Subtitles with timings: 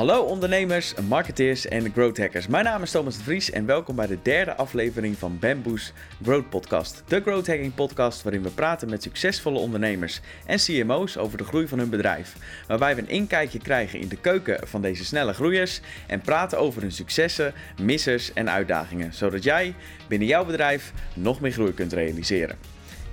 [0.00, 2.46] Hallo ondernemers, marketeers en growth hackers.
[2.46, 6.48] Mijn naam is Thomas de Vries en welkom bij de derde aflevering van Bamboo's Growth
[6.48, 7.02] Podcast.
[7.06, 11.68] De growth hacking podcast waarin we praten met succesvolle ondernemers en CMO's over de groei
[11.68, 12.36] van hun bedrijf.
[12.66, 16.82] Waarbij we een inkijkje krijgen in de keuken van deze snelle groeiers en praten over
[16.82, 19.14] hun successen, missers en uitdagingen.
[19.14, 19.74] Zodat jij
[20.08, 22.69] binnen jouw bedrijf nog meer groei kunt realiseren.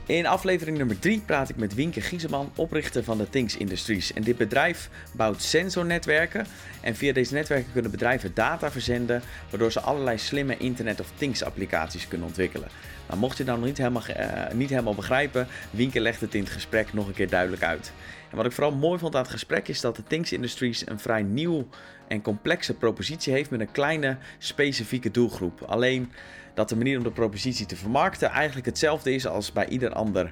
[0.08, 4.14] In aflevering nummer 3 praat ik met Wienke Gieseman, oprichter van de Things Industries.
[4.14, 6.46] En dit bedrijf bouwt sensornetwerken.
[6.82, 11.44] En via deze netwerken kunnen bedrijven data verzenden, waardoor ze allerlei slimme Internet of Things
[11.44, 12.68] applicaties kunnen ontwikkelen.
[13.08, 16.44] Nou, mocht je nou nog niet helemaal, uh, niet helemaal begrijpen, Wienke legt het in
[16.44, 17.92] het gesprek nog een keer duidelijk uit.
[18.30, 21.00] En wat ik vooral mooi vond aan het gesprek is dat de Things Industries een
[21.00, 21.68] vrij nieuw
[22.08, 25.62] en complexe propositie heeft met een kleine specifieke doelgroep.
[25.62, 26.12] Alleen
[26.58, 30.32] dat de manier om de propositie te vermarkten eigenlijk hetzelfde is als bij ieder ander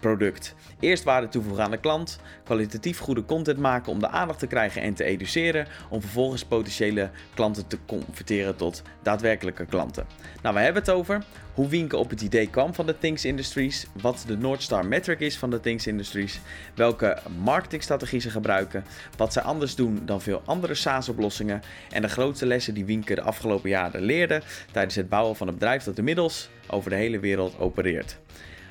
[0.00, 0.54] product.
[0.80, 4.82] Eerst waarde toevoegen aan de klant, kwalitatief goede content maken om de aandacht te krijgen
[4.82, 10.06] en te educeren, om vervolgens potentiële klanten te converteren tot daadwerkelijke klanten.
[10.42, 11.22] Nou, we hebben het over
[11.56, 15.20] hoe Wienke op het idee kwam van de Things Industries, wat de North Star metric
[15.20, 16.40] is van de Things Industries,
[16.74, 18.84] welke marketingstrategie ze gebruiken,
[19.16, 23.22] wat zij anders doen dan veel andere SaaS-oplossingen en de grootste lessen die Wienke de
[23.22, 27.58] afgelopen jaren leerde tijdens het bouwen van een bedrijf dat inmiddels over de hele wereld
[27.58, 28.18] opereert.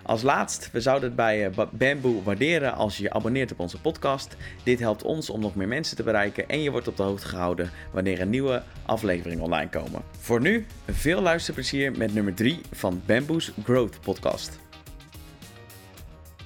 [0.05, 3.81] Als laatst, we zouden het bij eh, Bamboo waarderen als je je abonneert op onze
[3.81, 4.35] podcast.
[4.63, 7.27] Dit helpt ons om nog meer mensen te bereiken en je wordt op de hoogte
[7.27, 10.01] gehouden wanneer een nieuwe aflevering online komen.
[10.19, 14.59] Voor nu, veel luisterplezier met nummer 3 van Bamboo's Growth Podcast.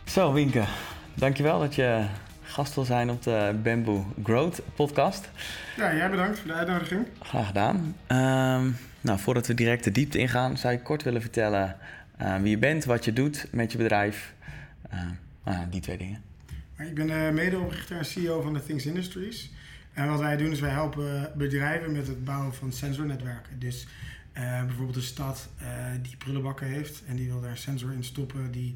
[0.06, 0.64] Zo, Winke,
[1.14, 2.06] dankjewel dat je
[2.42, 5.30] gast wil zijn op de Bamboo Growth Podcast.
[5.78, 7.08] Ja, jij bedankt voor de uitnodiging.
[7.22, 7.96] Graag gedaan.
[8.08, 11.76] Um, nou, voordat we direct de diepte ingaan, zou ik kort willen vertellen
[12.22, 14.34] uh, wie je bent, wat je doet met je bedrijf.
[15.48, 16.22] Uh, die twee dingen.
[16.78, 19.52] Ik ben uh, medeoprichter en CEO van de Things Industries.
[19.94, 23.60] En wat wij doen is wij helpen bedrijven met het bouwen van sensornetwerken.
[23.60, 23.88] Dus
[24.66, 25.50] bijvoorbeeld een stad
[26.02, 28.76] die prullenbakken heeft en die wil daar een sensor in stoppen die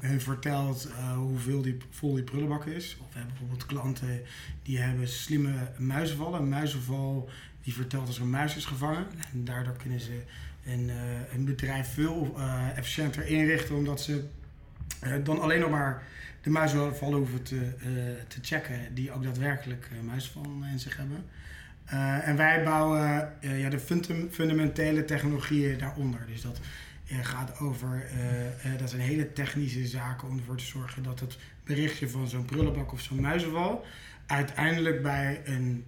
[0.00, 2.96] hun vertelt hoeveel die, vol die prullenbak is.
[3.00, 4.20] Of we hebben bijvoorbeeld klanten
[4.62, 6.40] die hebben slimme muizenvallen.
[6.40, 7.30] Een muizenval
[7.62, 9.06] die vertelt als er een muis is gevangen.
[9.32, 10.22] En daardoor kunnen ze
[10.64, 14.24] een, uh, een bedrijf veel uh, efficiënter inrichten, omdat ze
[15.04, 16.02] uh, dan alleen nog maar
[16.40, 17.72] de muizenvallen hoeven te,
[18.28, 21.24] te checken, die ook daadwerkelijk muizenvallen in zich hebben.
[22.24, 23.78] en wij bouwen ja, de
[24.30, 26.26] fundamentele technologieën daaronder.
[26.26, 26.60] Dus dat
[27.06, 28.06] gaat over,
[28.78, 32.92] dat zijn hele technische zaken om ervoor te zorgen dat het berichtje van zo'n prullenbak
[32.92, 33.84] of zo'n muizenval
[34.26, 35.84] uiteindelijk bij een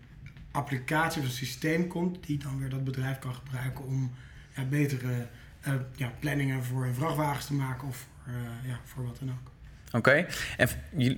[0.51, 4.13] applicatie of een systeem komt, die dan weer dat bedrijf kan gebruiken om
[4.55, 5.27] ja, betere
[5.69, 9.53] uh, ja, planningen voor vrachtwagens te maken of voor, uh, ja, voor wat dan ook.
[9.93, 10.27] Oké,
[10.57, 10.69] en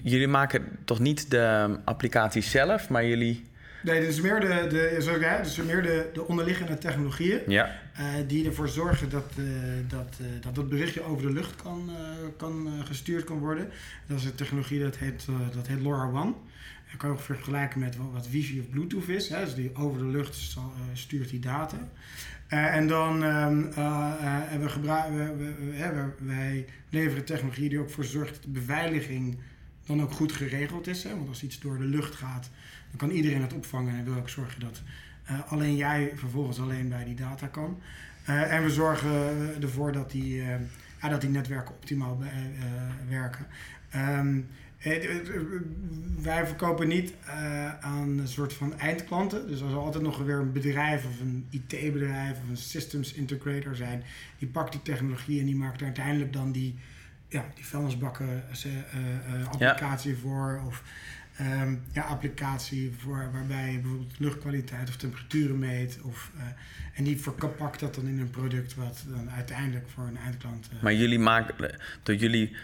[0.03, 3.45] jullie maken toch niet de applicatie zelf, maar jullie.
[3.83, 7.81] Nee, is meer de, de, zoals ik dus meer de, de onderliggende technologieën ja.
[8.01, 9.47] Uh, die ervoor zorgen dat, uh,
[9.89, 11.91] dat, uh, dat dat berichtje over de lucht kan,
[12.37, 13.69] kan gestuurd kan worden.
[14.07, 16.37] Dat is een technologie dat heet, dat heet LoRaWAN.
[16.91, 19.29] Dat kan je ook vergelijken met wat wifi of bluetooth is.
[19.29, 19.45] Hè?
[19.45, 20.57] Dus die over de lucht
[20.93, 21.89] stuurt die data.
[22.51, 24.13] Uh, en dan um, uh,
[24.61, 29.39] we gebruiken, we, we, wij leveren technologie die ook voor zorgt dat de beveiliging
[29.87, 31.03] dan ook goed geregeld is.
[31.03, 31.17] Hè?
[31.17, 32.51] Want als iets door de lucht gaat,
[32.91, 34.83] dan kan iedereen het opvangen en wil ook zorgen dat
[35.49, 37.81] alleen jij vervolgens alleen bij die data kan.
[38.25, 39.11] en we zorgen
[39.63, 40.43] ervoor dat die,
[41.01, 42.19] ja, dat die netwerken optimaal
[43.09, 43.47] werken.
[43.97, 44.49] Um,
[46.23, 49.49] wij verkopen niet uh, aan een soort van eindklanten.
[49.49, 53.77] Dus als er altijd nog weer een bedrijf of een IT-bedrijf of een systems integrator
[53.77, 54.05] zijn,
[54.39, 56.75] die pakt die technologie en die maakt uiteindelijk dan die,
[57.29, 58.73] ja, die vuilnisbakken uh,
[59.41, 60.19] uh, applicatie ja.
[60.19, 60.63] voor.
[60.67, 60.83] Of
[61.41, 65.99] um, ja, applicatie voor, waarbij je bijvoorbeeld luchtkwaliteit of temperaturen meet.
[66.03, 66.31] Of,
[66.95, 70.69] en die verpakt dat dan in een product wat dan uiteindelijk voor een eindklant.
[70.83, 72.57] maar jullie maken, door jullie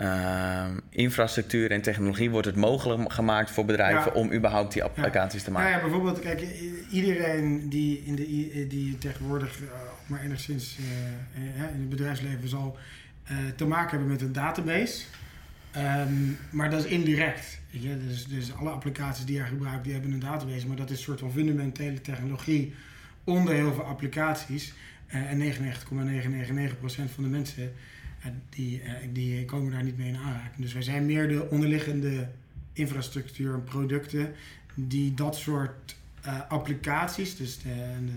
[0.00, 5.50] uh, infrastructuur en technologie wordt het mogelijk gemaakt voor bedrijven om überhaupt die applicaties te
[5.50, 5.70] maken.
[5.70, 6.46] Nou ja, bijvoorbeeld, kijk,
[6.90, 9.68] iedereen die, in de, die tegenwoordig uh,
[10.06, 11.44] maar enigszins uh,
[11.74, 12.76] in het bedrijfsleven zal
[13.56, 15.04] te maken hebben met een database.
[15.76, 17.60] Um, maar dat is indirect.
[17.70, 18.06] Weet je?
[18.06, 20.66] Dus, dus alle applicaties die je gebruikt, die hebben een database.
[20.66, 22.74] Maar dat is een soort van fundamentele technologie
[23.24, 24.72] onder heel veel applicaties.
[25.06, 25.54] en 99,999%
[27.14, 27.72] van de mensen
[28.48, 30.56] die, eh, die komen daar niet mee in aanraking.
[30.56, 32.28] Dus wij zijn meer de onderliggende
[32.72, 34.32] infrastructuur en producten
[34.74, 35.96] die dat soort
[36.26, 37.68] uh, applicaties, dus de,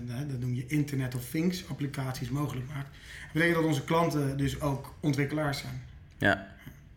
[0.06, 2.88] de, dat noem je Internet of Things applicaties mogelijk maakt.
[3.22, 5.82] Dat betekent dat onze klanten dus ook ontwikkelaars zijn.
[6.18, 6.46] Ja,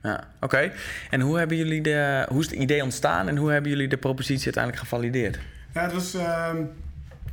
[0.01, 0.71] Ja, oké.
[1.09, 3.97] En hoe, hebben jullie de, hoe is het idee ontstaan en hoe hebben jullie de
[3.97, 5.39] propositie uiteindelijk gevalideerd?
[5.73, 6.57] Ja, het was ehm,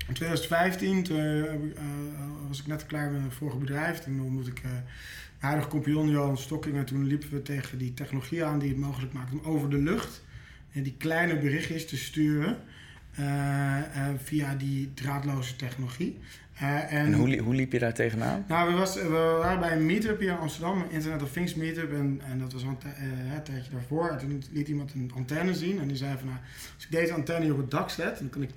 [0.09, 1.79] in 2015, toen uh,
[2.49, 3.99] was ik net klaar met mijn vorige bedrijf.
[3.99, 4.63] Toen ontmoette ik
[5.45, 6.77] huidige compagnon Johan Stokking.
[6.77, 9.79] En toen liepen we tegen die technologie aan die het mogelijk maakt om over de
[9.79, 10.23] lucht
[10.73, 12.57] en die kleine berichtjes te sturen
[14.17, 16.19] via die draadloze technologie.
[16.63, 18.45] Uh, en, hoe, hoe, liep je daar tegenaan?
[18.49, 21.55] Nou, we, was, we waren bij een meetup hier in Amsterdam, een Internet of Things
[21.55, 21.93] meetup.
[21.93, 24.09] En, en dat was een, uh, tijdje daarvoor.
[24.09, 25.81] En toen liet iemand een antenne zien.
[25.81, 26.39] En die zei van, nou,
[26.75, 28.51] als ik deze antenne hier op het dak zet, dan kan ik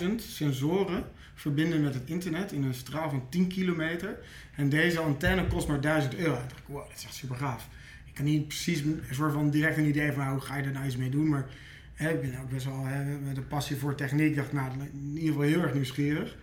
[0.00, 1.04] 10.000 sensoren
[1.34, 4.18] verbinden met het internet in een straal van 10 kilometer.
[4.56, 6.34] En deze antenne kost maar 1000 euro.
[6.34, 7.68] En dacht ik, wow, dat is echt super gaaf.
[8.06, 10.62] Ik kan niet precies een soort van direct een idee van, nou, hoe ga je
[10.62, 11.28] daar nou iets mee doen?
[11.28, 11.46] Maar
[11.94, 14.28] hè, ik ben ook best wel hè, met een passie voor techniek.
[14.28, 16.36] Ik dacht, nou, in ieder geval heel erg nieuwsgierig.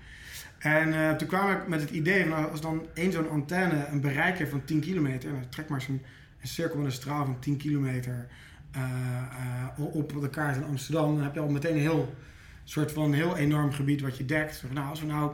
[0.59, 4.01] En uh, toen kwam ik met het idee van als dan één zo'n antenne een
[4.01, 6.01] bereik heeft van 10 kilometer, en trek maar zo'n
[6.42, 8.27] een cirkel met een straal van 10 kilometer
[8.75, 12.15] uh, op de kaart in Amsterdam, dan heb je al meteen een heel
[12.63, 14.63] soort van heel enorm gebied wat je dekt.
[14.74, 15.31] Nou, als we nou,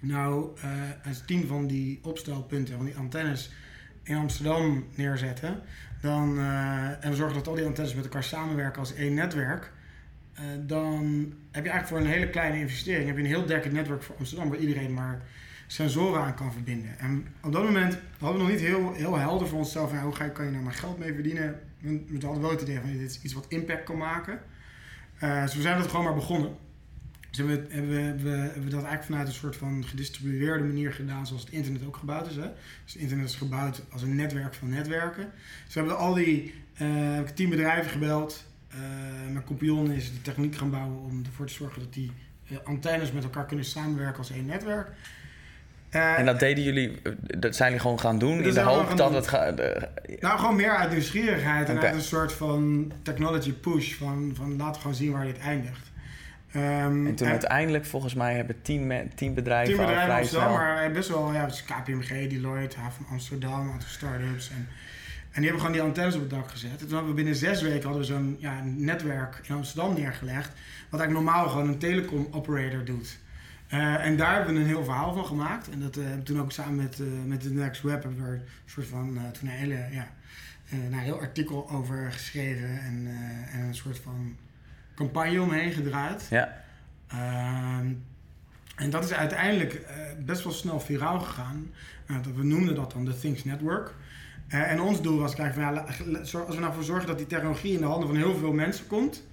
[0.00, 0.50] nou
[1.04, 3.52] als tien van die opstelpunten van die antennes
[4.02, 5.60] in Amsterdam neerzetten,
[6.00, 6.40] dan,
[7.00, 9.72] en we zorgen dat al die antennes met elkaar samenwerken als één netwerk,
[10.34, 13.72] uh, dan heb je eigenlijk voor een hele kleine investering heb je een heel dekkend
[13.72, 15.22] netwerk voor Amsterdam waar iedereen maar
[15.66, 16.98] sensoren aan kan verbinden.
[16.98, 20.14] En op dat moment hadden we nog niet heel, heel helder voor onszelf van hoe
[20.14, 21.60] ga, kan je nou maar geld mee verdienen.
[21.80, 24.40] We, we hadden wel het idee van dit is iets wat impact kan maken.
[25.22, 26.56] Uh, dus we zijn dat gewoon maar begonnen.
[27.30, 27.90] Dus hebben we, hebben,
[28.22, 31.86] we, hebben, we, dat eigenlijk vanuit een soort van gedistribueerde manier gedaan zoals het internet
[31.86, 32.36] ook gebouwd is.
[32.36, 32.48] Hè?
[32.84, 35.30] Dus het internet is gebouwd als een netwerk van netwerken.
[35.64, 38.46] Dus we hebben al die uh, tien bedrijven gebeld.
[38.74, 42.12] Uh, mijn compagnon is de techniek gaan bouwen om ervoor te zorgen dat die
[42.48, 44.88] uh, antennes met elkaar kunnen samenwerken als één netwerk.
[45.90, 47.02] Uh, en dat deden jullie,
[47.38, 49.56] dat zijn jullie gewoon gaan doen in de hoop dat het gaat.
[50.20, 54.72] Nou, gewoon meer uit nieuwsgierigheid en uit een soort van technology push van, van laten
[54.72, 55.90] we gewoon zien waar dit eindigt.
[56.56, 59.74] Um, en toen en, uiteindelijk, volgens mij, hebben tien, tien bedrijven.
[59.74, 64.50] Tien bedrijven maar best wel, ja, dus KPMG, Deloitte, Haven Amsterdam, een aantal start-ups.
[64.50, 64.68] En,
[65.30, 66.70] en die hebben gewoon die antennes op het dak gezet.
[66.70, 70.52] En toen hadden we binnen zes weken hadden we zo'n ja, netwerk in Amsterdam neergelegd.
[70.88, 73.18] Wat eigenlijk normaal gewoon een telecom operator doet.
[73.72, 75.70] Uh, en daar hebben we een heel verhaal van gemaakt.
[75.70, 78.24] En dat uh, hebben we toen ook samen met, uh, met de Next Web hebben
[78.24, 80.08] we een soort van toen een hele ja,
[80.70, 83.08] een heel artikel over geschreven en,
[83.52, 84.36] en een soort van
[84.94, 86.26] campagne omheen gedraaid.
[86.30, 86.62] Ja.
[87.06, 87.92] Ehm,
[88.76, 89.86] en dat is uiteindelijk
[90.24, 91.72] best wel snel viraal gegaan.
[92.34, 93.94] we noemden dat dan de Things Network.
[94.54, 95.84] Uh, en ons doel was kijken van, ja,
[96.46, 98.86] als we nou voor zorgen dat die technologie in de handen van heel veel mensen
[98.86, 99.26] komt,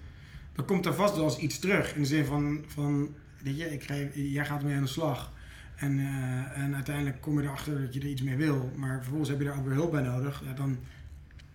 [0.55, 1.95] dan komt er vast wel eens iets terug.
[1.95, 5.31] In de zin van, van weet je, ik krijg, jij gaat mee aan de slag.
[5.75, 8.71] En, uh, en uiteindelijk kom je erachter dat je er iets mee wil.
[8.75, 10.43] Maar vervolgens heb je er ook weer hulp bij nodig.
[10.45, 10.79] Ja, dan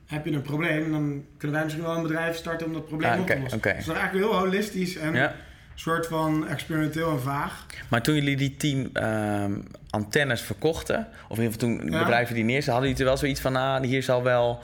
[0.06, 0.84] heb je een probleem.
[0.84, 3.38] En dan kunnen wij misschien wel een bedrijf starten om dat probleem ah, op te
[3.38, 3.58] lossen.
[3.58, 3.76] Okay.
[3.76, 4.96] Dus dat is eigenlijk heel holistisch.
[4.96, 5.34] En, ja
[5.74, 7.66] soort van experimenteel en vaag.
[7.88, 9.44] Maar toen jullie die tien uh,
[9.92, 13.40] antennes verkochten, of in ieder geval toen bedrijven die neerzetten, hadden jullie er wel zoiets
[13.40, 14.62] van, ah, hier zal wel...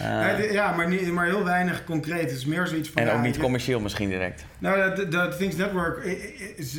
[0.00, 0.52] Uh...
[0.52, 2.20] Ja, maar, niet, maar heel weinig concreet.
[2.20, 3.02] Het is meer zoiets van...
[3.02, 4.44] En ook ja, niet commercieel misschien direct?
[4.58, 6.02] Nou, de, de, Things Network,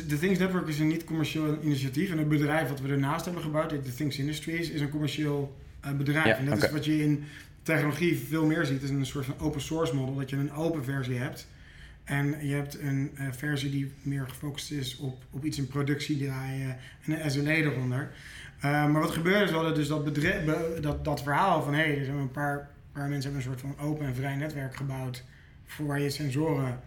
[0.08, 2.10] de Things Network is een niet commercieel initiatief.
[2.10, 5.56] En het bedrijf wat we ernaast hebben gebouwd, de Things Industries, is een commercieel
[5.86, 6.38] uh, bedrijf.
[6.38, 6.68] En dat okay.
[6.68, 7.24] is wat je in
[7.62, 8.74] technologie veel meer ziet.
[8.74, 11.46] Het is een soort van open source model, dat je een open versie hebt
[12.08, 16.24] en je hebt een uh, versie die meer gefocust is op, op iets in productie
[16.24, 18.10] draaien en een SLA eronder.
[18.56, 20.14] Uh, maar wat gebeurde is, wel dus dat,
[20.82, 23.74] dat, dat verhaal van hé, hey, er zijn een paar, paar mensen hebben een soort
[23.76, 25.24] van open en vrij netwerk gebouwd
[25.64, 26.80] voor waar je sensoren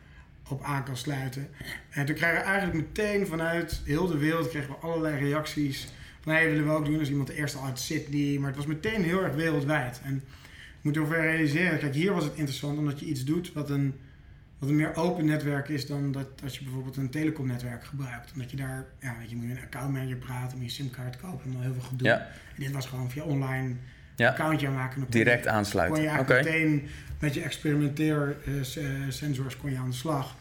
[0.49, 1.47] op aan kan sluiten.
[1.89, 5.87] En toen kregen we eigenlijk meteen vanuit heel de wereld kregen we allerlei reacties
[6.21, 8.65] van hey, willen we ook doen als iemand eerst al uit Sydney, maar het was
[8.65, 10.01] meteen heel erg wereldwijd.
[10.03, 10.13] En
[10.81, 13.93] je moet over realiseren, kijk hier was het interessant omdat je iets doet wat een
[14.61, 18.31] wat een meer open netwerk is dan dat als je bijvoorbeeld een telecomnetwerk gebruikt.
[18.33, 21.45] Omdat je daar, ja, weet je, moet je een accountmanager praten, moet je simkaart kopen
[21.45, 22.07] en dan heel veel gedoe.
[22.07, 22.17] Ja.
[22.55, 23.75] En dit was gewoon via online
[24.15, 24.29] ja.
[24.29, 25.05] accountje maken.
[25.09, 25.95] Direct aansluiten.
[25.95, 26.87] Kon je eigenlijk meteen
[27.19, 28.63] met je experimenteer uh,
[29.09, 30.35] sensors kon je aan de slag.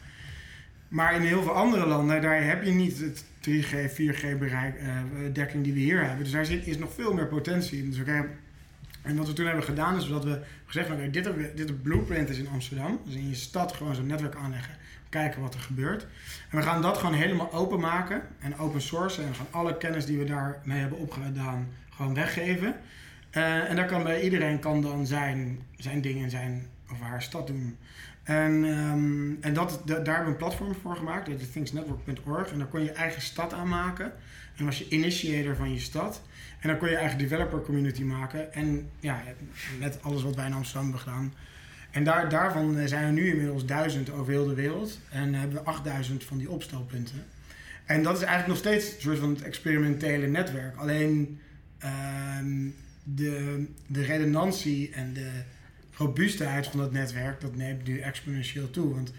[0.88, 4.88] Maar in heel veel andere landen, daar heb je niet het 3G, 4G bereik, uh,
[5.32, 6.24] dekking die we hier hebben.
[6.24, 7.90] Dus daar zit, is nog veel meer potentie in.
[7.90, 8.04] Dus we
[9.02, 12.38] en wat we toen hebben gedaan is dat we gezegd hebben, dit, dit blueprint is
[12.38, 13.00] in Amsterdam.
[13.04, 14.74] Dus in je stad gewoon zo'n netwerk aanleggen,
[15.08, 16.06] kijken wat er gebeurt.
[16.50, 19.24] En we gaan dat gewoon helemaal openmaken en open sourcen.
[19.24, 22.74] En we gaan alle kennis die we daarmee hebben opgedaan gewoon weggeven.
[23.32, 27.22] Uh, en daar kan bij iedereen kan dan zijn, zijn ding in zijn of haar
[27.22, 27.76] stad doen.
[28.22, 32.52] En, ehm, en dat, daar hebben we een platform voor gemaakt, dat is thingsnetwork.org.
[32.52, 34.12] En daar kon je eigen stad aanmaken.
[34.56, 36.22] En was je initiator van je stad.
[36.60, 38.52] En dan kon je eigen developer community maken.
[38.52, 39.22] En ja,
[39.78, 41.34] met alles wat wij in Amsterdam hebben gedaan.
[41.90, 44.98] En daar, daarvan zijn er nu inmiddels duizend over heel de wereld.
[45.10, 47.24] En hebben we 8000 van die opstelpunten.
[47.84, 50.76] En dat is eigenlijk nog steeds een soort van het experimentele netwerk.
[50.76, 51.40] Alleen
[51.78, 52.68] ehm,
[53.04, 55.30] de, de redundantie en de
[56.00, 58.94] robuustheid van dat netwerk, dat neemt nu exponentieel toe.
[58.94, 59.12] Want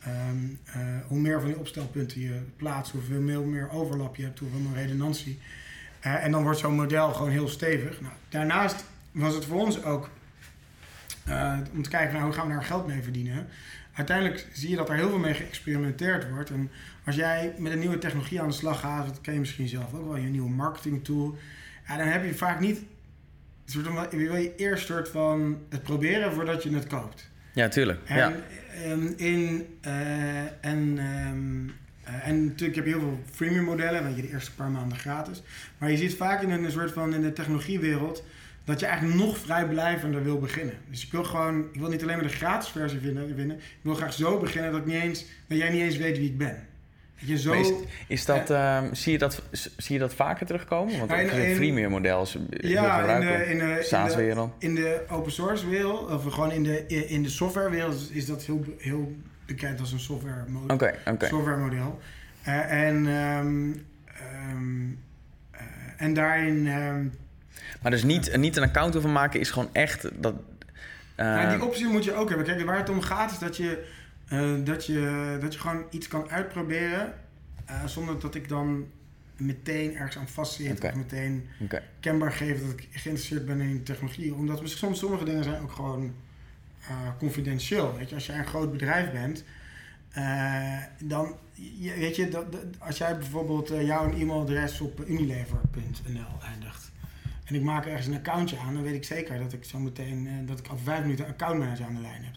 [0.00, 4.38] ehm, eh, hoe meer van die opstelpunten je plaatst, hoeveel meer, meer overlap je hebt,
[4.38, 5.38] hoeveel meer redundantie.
[6.06, 8.00] Uh, en dan wordt zo'n model gewoon heel stevig.
[8.00, 10.10] Nou, daarnaast was het voor ons ook
[11.28, 13.46] uh, om te kijken naar hoe gaan we daar geld mee verdienen.
[13.92, 16.50] Uiteindelijk zie je dat er heel veel mee geëxperimenteerd wordt.
[16.50, 16.70] En
[17.04, 19.94] als jij met een nieuwe technologie aan de slag gaat, dat ken je misschien zelf
[19.94, 21.36] ook wel, je nieuwe marketing tool.
[21.88, 22.80] Dan heb je vaak niet
[23.70, 27.28] soort van, wil je eerst soort van het proberen voordat je het koopt.
[27.52, 28.00] Ja, tuurlijk.
[28.04, 28.32] En, ja.
[28.84, 31.72] Ehm, in, uh, en, um,
[32.08, 34.98] uh, en natuurlijk heb je heel veel freemium modellen, want je de eerste paar maanden
[34.98, 35.42] gratis.
[35.78, 38.24] Maar je ziet vaak in een soort van in de technologiewereld
[38.64, 40.74] dat je eigenlijk nog vrijblijvender wil beginnen.
[40.90, 43.56] Dus ik wil gewoon, ik wil niet alleen maar de gratis versie vinden, vinden.
[43.56, 46.28] Ik wil graag zo beginnen dat, ik niet eens, dat jij niet eens weet wie
[46.28, 46.66] ik ben.
[47.24, 47.72] Je zo, is,
[48.06, 50.98] is, dat, uh, zie, je dat, zie je dat vaker terugkomen?
[50.98, 53.86] Want in, in, freemium model is ja, in de, in de.
[54.18, 58.10] In, de, in de open source wereld, of gewoon in de, in de software wereld,
[58.12, 61.28] is dat heel, heel bekend als een software, model, okay, okay.
[61.28, 62.00] software model.
[62.48, 63.86] Uh, en, um,
[64.52, 64.98] um,
[65.54, 65.60] uh,
[65.96, 66.66] en daarin...
[66.66, 67.12] Um,
[67.82, 70.10] maar dus niet, niet een account over maken is gewoon echt...
[70.22, 70.34] Dat,
[71.16, 72.46] ja, die optie moet je ook hebben.
[72.46, 73.86] Kijk, waar het om gaat is dat je
[74.32, 77.14] uh, dat, je, dat je gewoon iets kan uitproberen
[77.70, 78.86] uh, zonder dat ik dan
[79.36, 80.90] meteen ergens aan vastzit okay.
[80.90, 81.82] of meteen okay.
[82.00, 84.34] kenbaar geef dat ik geïnteresseerd ben in technologie.
[84.34, 86.14] Omdat soms sommige dingen zijn ook gewoon
[86.80, 87.96] uh, confidentieel.
[87.96, 89.44] Weet je, als jij een groot bedrijf bent,
[91.02, 91.36] dan
[91.98, 96.92] weet je, dat, dat, als jij bijvoorbeeld jouw e-mailadres op unilever.nl eindigt.
[97.44, 100.46] En ik maak ergens een accountje aan, dan weet ik zeker dat ik zo meteen
[100.46, 102.34] dat ik al vijf minuten een accountmanager aan de lijn heb.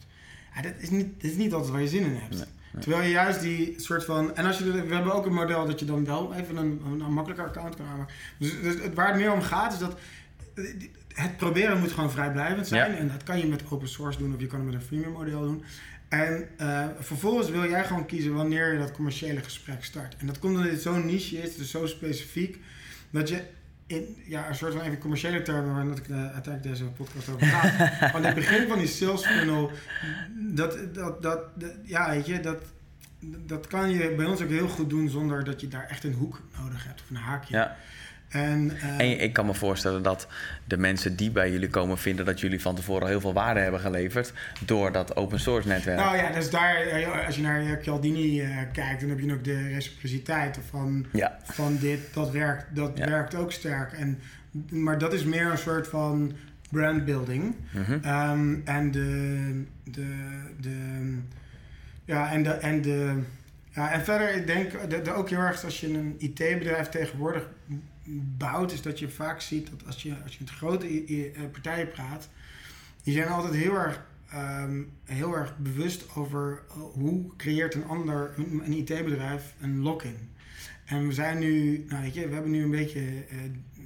[0.55, 2.35] Ja, dat, is niet, dat is niet altijd waar je zin in hebt.
[2.35, 2.81] Nee, nee.
[2.81, 4.35] Terwijl je juist die soort van.
[4.35, 6.99] En als je, we hebben ook een model dat je dan wel even een, een,
[6.99, 8.13] een makkelijker account kan aanmaken.
[8.37, 9.99] Dus, dus het, waar het meer om gaat is dat.
[11.13, 12.91] Het proberen moet gewoon vrijblijvend zijn.
[12.91, 12.97] Ja.
[12.97, 15.11] En dat kan je met open source doen of je kan het met een freemium
[15.11, 15.63] model doen.
[16.09, 20.15] En uh, vervolgens wil jij gewoon kiezen wanneer je dat commerciële gesprek start.
[20.17, 22.59] En dat komt omdat dit zo'n niche is, dus zo specifiek,
[23.09, 23.41] dat je
[23.87, 27.47] in ja, een soort van even commerciële termen, waar ik uh, uiteindelijk deze podcast over
[27.47, 27.89] ga.
[28.13, 29.71] Want het begin van die sales funnel,
[30.37, 32.61] dat, dat, dat, dat, ja, weet je, dat,
[33.45, 36.13] dat kan je bij ons ook heel goed doen zonder dat je daar echt een
[36.13, 37.55] hoek nodig hebt of een haakje.
[37.55, 37.75] Ja.
[38.33, 40.27] En, uh, en, ik kan me voorstellen dat
[40.65, 43.79] de mensen die bij jullie komen vinden dat jullie van tevoren heel veel waarde hebben
[43.79, 44.33] geleverd
[44.65, 45.99] door dat open source netwerk.
[45.99, 49.67] Nou ja, dus daar, als je naar Cialdini uh, kijkt, dan heb je ook de
[49.67, 51.37] reciprociteit van, ja.
[51.43, 53.09] van dit, dat werkt, dat ja.
[53.09, 53.91] werkt ook sterk.
[53.91, 54.19] En,
[54.69, 56.33] maar dat is meer een soort van
[56.69, 57.55] brandbuilding.
[57.71, 57.93] Mm -hmm.
[57.93, 60.15] um, en de, de,
[60.59, 60.77] de,
[62.05, 63.21] ja, en de, en de,
[63.69, 67.47] ja, en verder, ik denk de, de ook heel erg als je een IT-bedrijf tegenwoordig
[68.37, 72.29] bouwt, is dat je vaak ziet dat als je, als je met grote partijen praat,
[73.03, 78.73] die zijn altijd heel erg, um, heel erg bewust over hoe creëert een ander, een,
[78.73, 80.17] IT-bedrijf, een lock-in.
[80.85, 83.39] En we zijn nu, nou weet je, we hebben nu een beetje uh,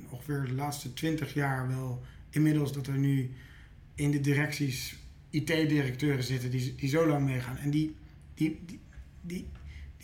[0.09, 3.31] ongeveer de laatste twintig jaar wel inmiddels dat er nu
[3.95, 4.97] in de directies
[5.29, 7.57] IT-directeuren zitten die, die zo lang meegaan.
[7.57, 7.95] En die,
[8.33, 8.59] die,
[9.21, 9.45] die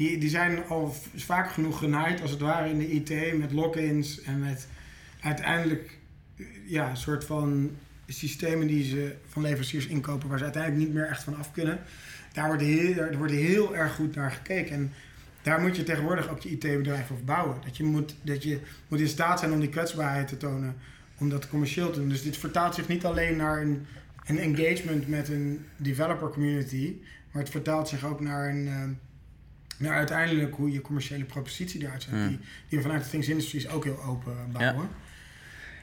[0.04, 4.22] die, die zijn al vaak genoeg genaaid, als het ware, in de IT met logins
[4.22, 4.68] en met
[5.20, 5.98] uiteindelijk
[6.66, 7.72] ja, een soort van
[8.08, 11.80] systemen die ze van leveranciers inkopen waar ze uiteindelijk niet meer echt van af kunnen.
[12.34, 14.76] Daar wordt heel, wordt heel erg goed naar gekeken.
[14.76, 14.92] En
[15.42, 17.58] daar moet je tegenwoordig ook je IT-bedrijf op bouwen.
[17.66, 20.76] Dat je, moet, dat je moet in staat zijn om die kwetsbaarheid te tonen,
[21.18, 22.10] om dat commercieel te doen.
[22.10, 23.86] Dus dit vertaalt zich niet alleen naar een,
[24.26, 26.96] een engagement met een developer community,
[27.32, 28.98] maar het vertaalt zich ook naar een
[29.78, 32.28] nou, uiteindelijk hoe je commerciële propositie eruit ziet, hmm.
[32.28, 32.40] die,
[32.70, 34.82] die we vanuit de Things Industries ook heel open bouwen.
[34.82, 34.90] Ja.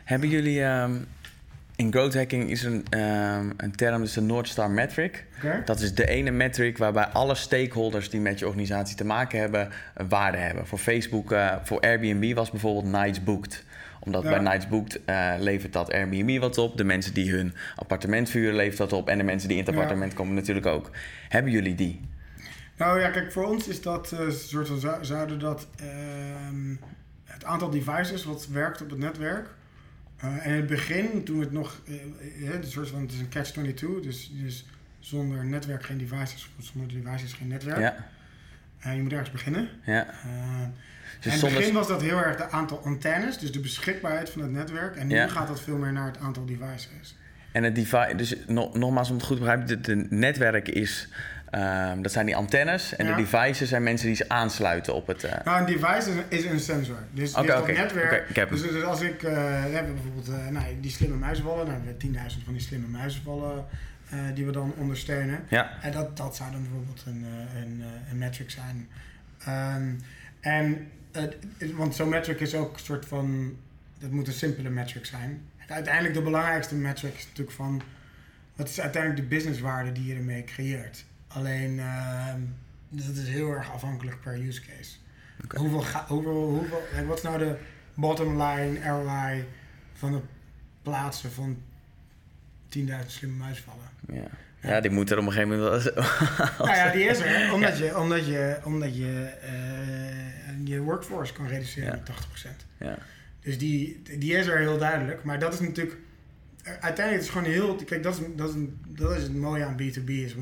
[0.05, 1.07] Hebben jullie, um,
[1.77, 5.27] in growth hacking is een, um, een term, dus de North Star Metric.
[5.37, 5.65] Okay.
[5.65, 9.69] Dat is de ene metric waarbij alle stakeholders die met je organisatie te maken hebben,
[9.95, 10.67] een waarde hebben.
[10.67, 13.65] Voor Facebook, uh, voor Airbnb was bijvoorbeeld Nights Booked
[14.01, 14.29] omdat ja.
[14.29, 16.77] bij Nights Booked uh, levert dat Airbnb wat op.
[16.77, 19.09] De mensen die hun appartement vuren levert dat op.
[19.09, 20.19] En de mensen die in het appartement ja.
[20.19, 20.91] komen natuurlijk ook.
[21.29, 22.01] Hebben jullie die?
[22.81, 25.87] Nou ja, kijk, voor ons is dat uh, soort van zouden dat uh,
[27.25, 29.47] het aantal devices wat werkt op het netwerk.
[30.25, 33.29] Uh, en in het begin, toen het nog, uh, een soort van, het is een
[33.29, 34.67] catch-22, dus, dus
[35.01, 37.79] Zonder netwerk geen devices, zonder devices geen netwerk.
[37.79, 38.07] Ja,
[38.81, 39.69] Eh, je moet ergens beginnen.
[39.85, 40.07] ja.
[40.07, 40.15] Eh,
[41.17, 41.59] Dus in het zonder...
[41.59, 44.97] begin was dat heel erg de aantal antennes, dus de beschikbaarheid van het netwerk.
[44.97, 45.29] En nu Ja.
[45.29, 47.17] gaat dat veel meer naar het aantal devices.
[47.53, 51.09] En het device, dus no- nogmaals om het goed te begrijpen, de netwerk is,
[51.51, 53.17] ehm, dat zijn die antennes en Ja.
[53.17, 55.25] de devices zijn mensen die ze aansluiten op het...
[55.25, 56.99] eh, Nou, een device is een, is een sensor.
[57.11, 58.37] Dus, dat oké, netwerk.
[58.37, 59.33] heb dus, dus als ik, eh,
[59.65, 62.87] we hebben bijvoorbeeld eh, nou, die slimme muizenvallen, nou, we hebben 10.000 van die slimme
[62.87, 63.65] muizenvallen
[64.11, 65.41] eh, die we dan ondersteunen.
[65.49, 68.89] ja, En dat, dat zou dan bijvoorbeeld een, eh, een, eh, een metric zijn.
[69.45, 69.89] Ehm,
[70.41, 71.23] en, eh,
[71.75, 73.57] want zo'n metric is ook een soort van,
[73.99, 75.43] dat moet een simpele metric zijn.
[75.69, 77.83] Uiteindelijk de belangrijkste metric is natuurlijk van,
[78.57, 81.05] wat is uiteindelijk de businesswaarde die je ermee creëert.
[81.33, 82.41] Alleen, ehm,
[82.89, 84.97] dat is heel erg afhankelijk per use case.
[85.57, 87.57] Hoeveel, ga, hoeveel, hoeveel, wat is nou de
[87.95, 89.45] bottom line ROI
[89.93, 90.23] van het
[90.83, 91.63] plaatsen van
[92.79, 93.89] 10.000 slimme muisvallen?
[94.13, 94.27] ja.
[94.61, 96.05] ja, die moeten er op een gegeven moment wel...
[96.67, 101.47] Nou ja, die is er, omdat je, omdat je, omdat je eh, je workforce kan
[101.47, 102.03] reduceren Ja.
[102.07, 102.11] met
[102.47, 102.67] 80%.
[102.79, 102.99] ja.
[103.41, 105.25] Dus die, die is er heel duidelijk.
[105.25, 105.97] Maar dat is natuurlijk,
[106.63, 108.55] uiteindelijk is het gewoon heel, kijk, dat is, dat is,
[108.89, 110.09] dat is het mooie aan B2B.
[110.09, 110.35] Is,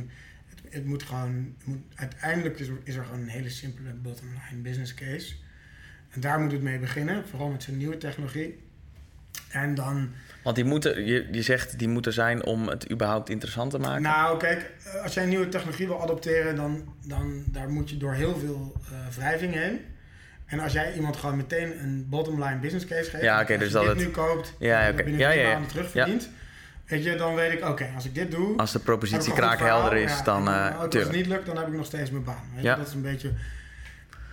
[0.71, 4.27] het, moet gewoon, het moet, uiteindelijk is er, is er gewoon een hele simpele bottom
[4.29, 5.35] line business case.
[6.11, 8.59] En daar moet het mee beginnen, vooral met zo'n nieuwe technologie.
[9.49, 10.11] En dan,
[10.43, 14.03] Want die moeten, je, je zegt die moeten zijn om het überhaupt interessant te maken.
[14.03, 14.71] Nou, kijk,
[15.03, 18.73] als jij een nieuwe technologie wil adopteren, dan, dan daar moet je door heel veel
[18.91, 19.81] eh wrijving heen.
[20.47, 23.59] En als jij iemand gewoon meteen een bottom line business case geeft, Ja, oké, als
[23.61, 25.03] dus je dat dit het- nu koopt, Ja, oké.
[25.03, 25.53] binnen Ja, ja, ja.
[25.53, 26.29] maanden terugverdient,
[26.89, 30.17] weet je, dan weet ik, oké, als ik dit doe, Als de propositie kraakhelder is,
[30.19, 30.49] ja, dan...
[30.49, 32.45] ook als het niet lukt, dan heb ik nog steeds mijn baan.
[32.55, 32.71] Weet Ja.
[32.71, 32.79] je?
[32.79, 33.33] Dat is een beetje...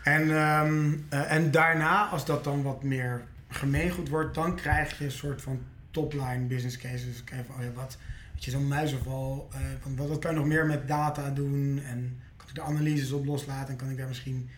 [0.04, 5.06] En, ehm, eh, en daarna, als dat dan wat meer gemeengoed wordt, dan krijg je
[5.06, 5.60] een soort van
[5.92, 7.06] top-line business cases.
[7.06, 7.98] Dus kijk van, oh ja, wat,
[8.34, 11.82] weet je, zo'n muizenval, eh, van, wat, wat kan je nog meer met data doen?
[11.86, 14.50] En kan ik de analyses op loslaten en kan ik daar misschien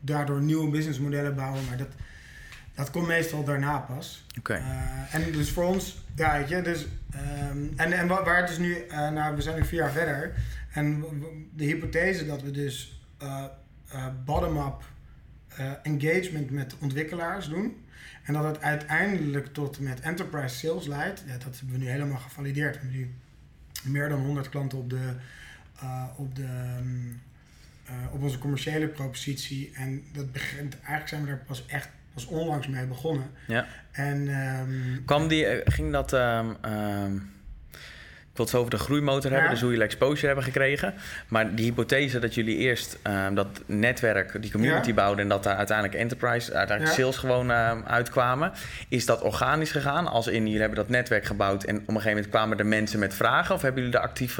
[0.00, 1.64] daardoor nieuwe businessmodellen bouwen?
[1.68, 1.88] Maar dat,
[2.76, 4.24] dat komt meestal daarna pas.
[4.38, 4.54] Oké.
[4.54, 8.48] Eh, en dus voor ons, ja, weet je, dus, ehm, en, en wa- waar het
[8.48, 10.34] dus nu, eh, nou, we zijn nu vier jaar verder.
[10.72, 11.04] En
[11.54, 13.44] de hypothese dat we dus eh,
[14.24, 14.82] bottom-up
[15.82, 17.84] engagement met ontwikkelaars doen.
[18.22, 21.22] En dat het uiteindelijk tot met enterprise sales leidt.
[21.26, 22.74] Ja, dat hebben we nu helemaal gevalideerd.
[22.74, 23.14] We hebben nu
[23.92, 25.12] meer dan 100 klanten op, de,
[26.16, 27.08] op, de, ehm,
[27.84, 29.70] eh, op onze commerciële propositie.
[29.74, 33.30] En dat begint, eigenlijk zijn we daar pas echt pas onlangs mee begonnen.
[33.46, 33.66] Ja.
[33.92, 36.12] En ehm, Kwam die, eh, ging dat...
[36.12, 37.14] ehm, ehm,
[38.30, 39.50] ik wil het zo over de groeimotor hebben, Ja.
[39.50, 40.94] dus hoe jullie exposure hebben gekregen.
[41.28, 42.98] Maar die hypothese dat jullie eerst
[43.34, 44.94] dat netwerk, die community Ja.
[44.94, 45.22] bouwden...
[45.22, 47.52] en dat daar uiteindelijk enterprise, uiteindelijk sales gewoon
[47.86, 48.52] uitkwamen.
[48.88, 50.06] Is dat organisch gegaan?
[50.06, 51.64] Als in, jullie hebben dat netwerk gebouwd...
[51.64, 53.54] en op een gegeven moment kwamen er mensen met vragen?
[53.54, 54.38] Of hebben jullie daar actief,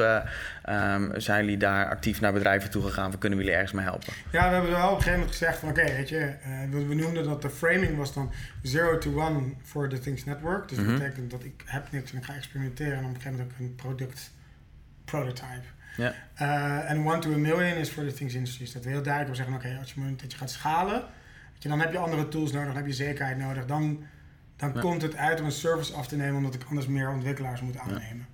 [0.67, 3.11] eh, ehm, zijn jullie daar actief naar bedrijven toe gegaan...
[3.11, 4.13] van kunnen we jullie ergens mee helpen?
[4.33, 6.87] ja, we hebben wel op een gegeven moment gezegd van oké, weet je, eh, we,
[6.87, 10.69] we noemden dat de framing was dan 0 to 1 voor de Things Network.
[10.69, 10.87] Dus Mhm.
[10.89, 13.53] dat betekent dat ik heb niks en ik ga experimenteren en op een gegeven moment
[13.53, 14.31] ook een product
[15.05, 15.67] prototype.
[15.97, 16.13] Ja.
[16.35, 18.73] Eh, en 1 to a million is voor de Things Industries.
[18.73, 21.03] Dat we heel duidelijk zeggen, oké, als je moment dat je gaat schalen,
[21.59, 23.65] je, dan heb je andere tools nodig, dan heb je zekerheid nodig.
[23.67, 24.05] Dan,
[24.57, 24.81] dan Ja.
[24.81, 27.79] komt het uit om een service af te nemen, omdat ik anders meer ontwikkelaars moet
[27.79, 28.27] aannemen.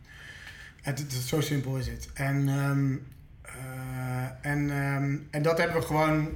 [0.83, 2.09] Het, het, zo simpel is het.
[2.15, 2.95] En, ehm,
[3.43, 6.29] eh, en, ehm, en dat hebben we gewoon,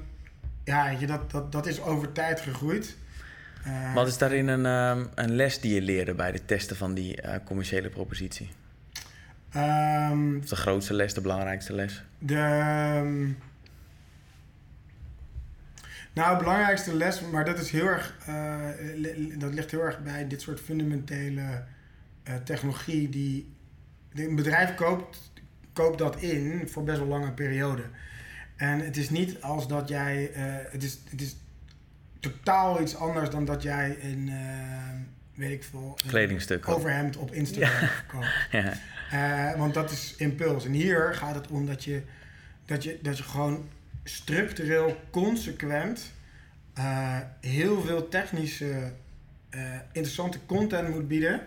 [0.64, 2.96] ja, weet je, dat, dat, dat is over tijd gegroeid.
[3.64, 6.94] Eh, Wat is daarin een, ehm, een les die je leerde bij het testen van
[6.94, 8.50] die eh, commerciële propositie?
[9.50, 12.02] de grootste les, de belangrijkste les?
[12.18, 12.34] De.
[16.12, 18.16] nou, het belangrijkste les, maar dat is heel erg.
[19.38, 21.64] dat ligt heel erg bij dit soort fundamentele
[22.44, 23.55] technologie die.
[24.16, 25.30] Een bedrijf koopt,
[25.72, 27.82] koopt dat in voor best wel lange periode.
[28.56, 30.32] En het is niet als dat jij.
[30.32, 31.36] eh, het, is, het is
[32.20, 34.28] totaal iets anders dan dat jij een.
[34.28, 34.94] eh,
[35.34, 35.98] weet ik veel.
[36.06, 36.68] Kledingstuk.
[36.68, 38.26] Overhemd op Instagram koopt.
[38.50, 38.72] Ja.
[39.10, 40.64] Eh, want dat is impuls.
[40.64, 42.02] En hier gaat het om dat je,
[42.64, 43.68] dat je, dat je gewoon
[44.04, 46.12] structureel, consequent
[47.40, 48.92] heel veel technische,
[49.92, 51.40] interessante content moet bieden.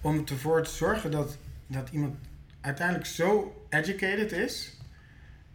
[0.00, 1.38] Om ervoor te zorgen dat,
[1.70, 2.14] dat iemand
[2.60, 4.78] uiteindelijk zo educated is.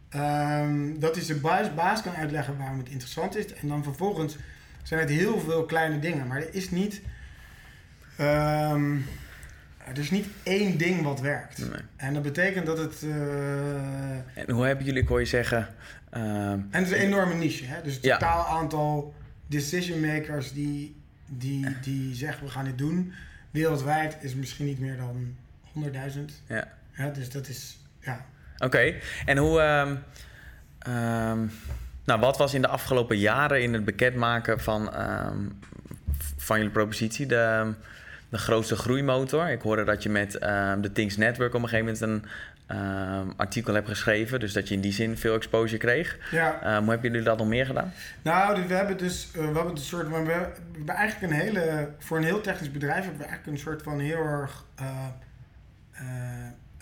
[0.09, 3.53] ehm, dat hij zijn baas, baas kan uitleggen waarom het interessant is.
[3.53, 4.35] En dan vervolgens
[4.83, 6.27] zijn het heel veel kleine dingen.
[6.27, 7.01] Maar er is niet.
[8.17, 8.95] ehm,
[9.85, 11.57] er is niet één ding wat werkt.
[11.57, 11.79] Nee.
[11.95, 13.03] En dat betekent dat het.
[13.03, 15.67] eh, En hoe hebben jullie, ik hoor je zeggen...
[16.09, 17.65] ehm, en het is een enorme niche.
[17.65, 17.81] Hè?
[17.81, 18.17] Dus het Ja.
[18.17, 19.13] totaal aantal
[19.47, 23.13] decision makers die, die, die zeggen we gaan dit doen.
[23.51, 25.35] Wereldwijd is misschien niet meer dan
[25.75, 26.19] 100.000.
[26.47, 26.67] Ja.
[26.97, 27.77] Ja, dus dat is.
[27.99, 28.25] Ja.
[28.57, 28.93] Oké,
[29.25, 29.59] en hoe...
[29.59, 29.95] ehm,
[30.79, 31.39] ehm,
[32.05, 35.37] nou, wat was in de afgelopen jaren in het bekendmaken van, ehm,
[36.37, 37.73] van jullie propositie de,
[38.29, 39.49] de grootste groeimotor?
[39.49, 40.31] Ik hoorde dat je met
[40.81, 42.23] de Things Network op een gegeven moment
[42.67, 44.39] een artikel hebt geschreven.
[44.39, 46.17] Dus dat je in die zin veel exposure kreeg.
[46.31, 47.93] Ja, hoe hebben jullie dat nog meer gedaan?
[48.21, 51.33] nou, dus we hebben dus, uh, we hebben een soort, we hebben, we hebben eigenlijk
[51.33, 54.63] een hele, voor een heel technisch bedrijf hebben we eigenlijk een soort van heel erg,
[54.81, 54.87] uh,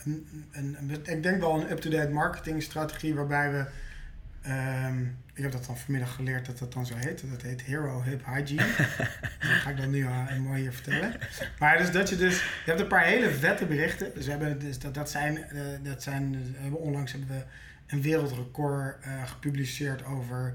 [0.05, 3.65] een, een, een, ik denk wel een up-to-date marketingstrategie waarbij we,
[4.87, 7.23] um, ik heb dat dan vanmiddag geleerd dat dat dan zo heet.
[7.31, 8.67] Dat heet Hero Hip Hygiene.
[9.39, 11.13] dat ga ik dan nu uh, mooi hier vertellen.
[11.59, 14.11] Maar dus dat je dus, je hebt een paar hele vette berichten.
[14.15, 17.43] Dus we hebben, dus dat, dat zijn, uh, dat zijn, we hebben onlangs hebben we
[17.87, 20.53] een wereldrecord uh, gepubliceerd over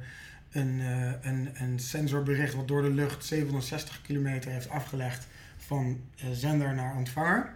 [0.51, 0.81] een,
[1.21, 6.01] een, een sensorbericht wat door de lucht 760 kilometer heeft afgelegd van
[6.33, 7.53] zender naar ontvanger.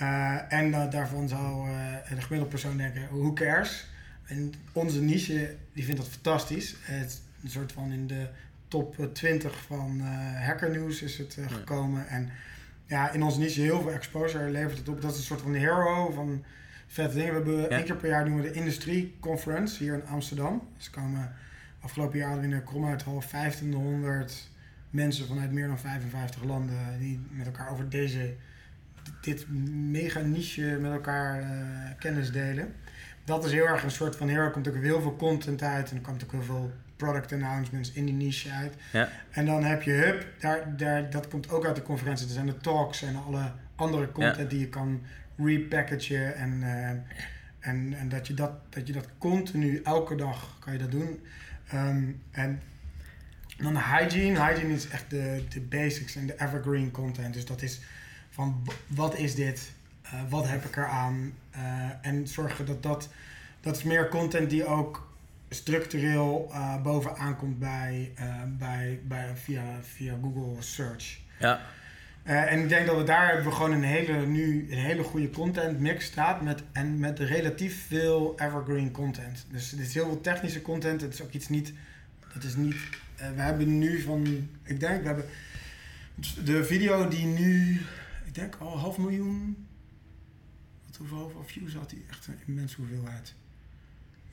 [0.00, 1.68] Uh, en daarvan zou
[2.08, 3.86] de gemiddelde persoon denken, who cares?
[4.26, 6.76] En onze niche die vindt dat fantastisch.
[6.80, 8.28] Het een soort van in de
[8.68, 10.00] top 20 van
[10.44, 12.08] hackernieuws is het gekomen.
[12.08, 12.30] En
[12.86, 15.00] ja, in onze niche heel veel exposure levert het op.
[15.02, 16.44] Dat is een soort van hero van
[16.86, 17.30] vette dingen.
[17.30, 17.68] We hebben ja.
[17.68, 20.68] één keer per jaar doen we de Industrie Conference hier in Amsterdam.
[20.76, 21.32] Dus komen
[21.80, 24.48] afgelopen jaar hadden we in de Kromuithal 1500
[24.90, 28.34] mensen vanuit meer dan 55 landen die met elkaar over deze,
[29.20, 29.46] dit
[29.90, 31.48] mega niche met elkaar uh,
[31.98, 32.74] kennis delen.
[33.24, 34.44] Dat is heel erg een soort van hero.
[34.44, 37.92] Er komt ook heel veel content uit en er komt ook heel veel product announcements
[37.92, 38.74] in die niche uit.
[38.92, 39.08] Ja.
[39.30, 42.26] En dan heb je Hub, daar, daar, dat komt ook uit de conferentie.
[42.26, 44.44] Er zijn de talks en alle andere content ja.
[44.44, 45.02] die je kan
[45.36, 46.88] repackagen en, uh,
[47.60, 51.20] en, en dat, je dat, dat je dat continu elke dag kan je dat doen.
[51.74, 52.60] Um, en
[53.56, 54.44] dan de hygiene.
[54.44, 57.34] Hygiene is echt de, de basics en de evergreen content.
[57.34, 57.80] Dus dat is
[58.40, 59.72] van wat is dit?
[60.04, 61.32] Uh, wat heb ik eraan?
[61.56, 61.60] Uh,
[62.02, 63.08] en zorgen dat dat...
[63.60, 65.12] Dat is meer content die ook
[65.48, 68.12] structureel uh, bovenaan komt bij,
[68.58, 71.18] bij, bij, via, via Google Search.
[71.38, 71.60] Ja.
[72.22, 75.30] En ik denk dat we daar hebben we gewoon een hele, nu een hele goede
[75.30, 79.46] content mix staat met, en met relatief veel evergreen content.
[79.50, 81.00] Dus het is heel veel technische content.
[81.00, 81.72] Het is ook iets niet.
[82.34, 82.76] Dat is niet.
[83.16, 84.48] We hebben nu van.
[84.62, 85.24] Ik denk, we hebben.
[86.44, 87.80] De video die nu.
[88.30, 89.66] Ik denk al half miljoen.
[90.86, 92.00] Wat hoeveel views had hij?
[92.10, 93.34] Echt een immense hoeveelheid.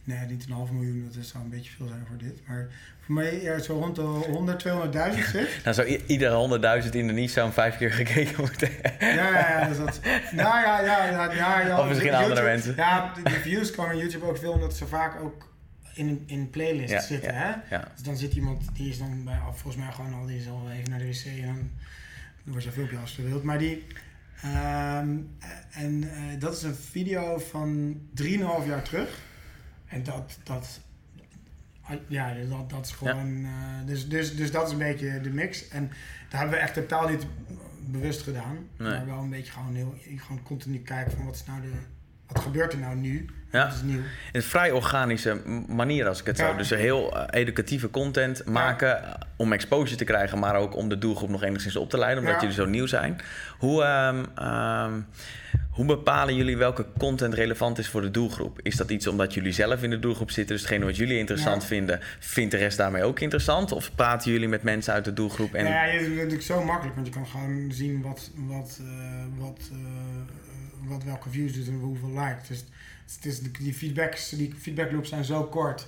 [0.03, 2.47] Nee, niet een half miljoen, dat zou een beetje veel zijn voor dit.
[2.47, 2.67] Maar
[2.99, 5.60] voor mij ja, zo rond de 100, 200.000 zit.
[5.63, 9.67] nou, zou iedere 100.000 in de zou vijf keer gekeken moeten Ja, ja, ja.
[9.67, 9.99] Dus dat,
[10.31, 11.79] nou ja, ja, ja, ja, ja.
[11.79, 12.75] Of misschien YouTube, andere mensen.
[12.75, 15.53] Ja, de views komen YouTube ook veel omdat ze vaak ook
[15.93, 17.33] in, in playlists ja, zitten.
[17.33, 17.79] Ja, hè?
[17.93, 20.69] Dus dan zit iemand, die is dan bij, volgens mij gewoon al, die is al
[20.71, 21.71] even naar de wc en dan,
[22.47, 23.43] dan wordt zo'n filmpje afgespeeld.
[23.43, 23.86] Maar die,
[24.45, 25.38] um,
[25.71, 28.29] en uh, dat is een video van 3,5
[28.67, 29.19] jaar terug.
[29.86, 30.79] En dat, dat,
[32.07, 33.41] ja, dat, dat is gewoon.
[33.41, 33.79] Ja.
[33.79, 35.67] Uh, dus, dus, dus dat is een beetje de mix.
[35.67, 35.91] En
[36.29, 37.25] daar hebben we echt totaal niet
[37.79, 38.57] bewust gedaan.
[38.77, 38.89] Nee.
[38.89, 41.71] Maar wel een beetje gewoon, heel, gewoon continu kijken van wat is nou de.
[42.28, 43.26] Wat gebeurt er nou nu?
[43.52, 43.66] Ja.
[43.66, 43.98] Wat is nieuw?
[43.98, 46.52] In een vrij organische manier, als ik het ja.
[46.52, 46.58] zo.
[46.58, 49.20] Dus heel uh, educatieve content maken ja.
[49.36, 52.36] om exposure te krijgen, maar ook om de doelgroep nog enigszins op te leiden, omdat
[52.36, 52.42] ja.
[52.42, 53.22] jullie zo nieuw zijn.
[53.58, 55.06] Hoe, um, um,
[55.70, 58.60] hoe bepalen jullie welke content relevant is voor de doelgroep?
[58.62, 61.66] Is dat iets omdat jullie zelf in de doelgroep zitten, dus hetgene wat jullie interessant
[61.66, 63.72] vinden, vindt de rest daarmee ook interessant?
[63.72, 65.54] Of praten jullie met mensen uit de doelgroep?
[65.54, 65.66] En...
[65.66, 68.88] Ja, het is natuurlijk zo makkelijk, want je kan gewoon zien wat, wat, uh,
[69.38, 69.78] wat, uh,
[70.88, 72.47] wat welke views doet en hoeveel likes.
[72.47, 72.63] Dus
[73.15, 75.88] het is, die, feedbacks, die feedbackloops zijn zo kort.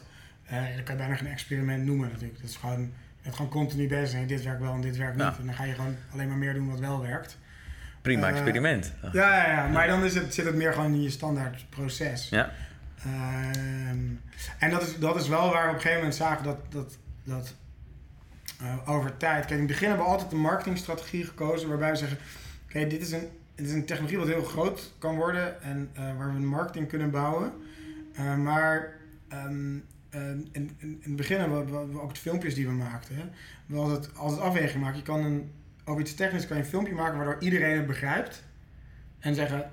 [0.51, 2.41] Uh, dat kan je bijna geen experiment noemen natuurlijk.
[2.41, 4.27] Dat is gewoon, bent gewoon continu bezig zijn.
[4.27, 5.25] Dit werkt wel en dit werkt niet.
[5.25, 5.35] Ja.
[5.39, 7.38] En dan ga je gewoon alleen maar meer doen wat wel werkt.
[8.01, 8.93] Prima uh, experiment.
[9.01, 12.29] Ja, ja, ja, maar dan is het, zit het meer gewoon in je standaard proces.
[12.29, 12.51] Ja.
[13.05, 13.13] Uh,
[14.59, 16.97] en dat is, dat is wel waar we op een gegeven moment zagen dat, dat,
[17.23, 17.55] dat
[18.62, 19.45] uh, over tijd...
[19.45, 22.17] Kijk, in het begin hebben we altijd een marketingstrategie gekozen waarbij we zeggen...
[22.17, 25.89] Oké, okay, dit is een het is een technologie wat heel groot kan worden en
[25.93, 27.51] uh, waar we een marketing kunnen bouwen.
[28.19, 28.93] Uh, maar
[29.33, 33.15] um, uh, in, in, in, het begin hebben we, ook de filmpjes die we maakten.
[33.15, 33.23] Hè.
[33.75, 34.97] Hadden het altijd afweging maken.
[34.97, 35.51] Je kan een,
[35.85, 38.43] over iets technisch kan je een filmpje maken waardoor iedereen het begrijpt.
[39.19, 39.71] En zeggen,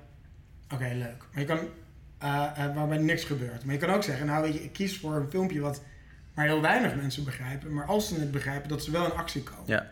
[0.73, 1.25] oké, leuk.
[1.31, 3.65] Maar je kan, uh, waarbij niks gebeurt.
[3.65, 5.81] Maar je kan ook zeggen, nou weet je, ik kies voor een filmpje wat
[6.33, 7.73] maar heel weinig mensen begrijpen.
[7.73, 9.87] Maar als ze het begrijpen, dat ze wel in actie komen.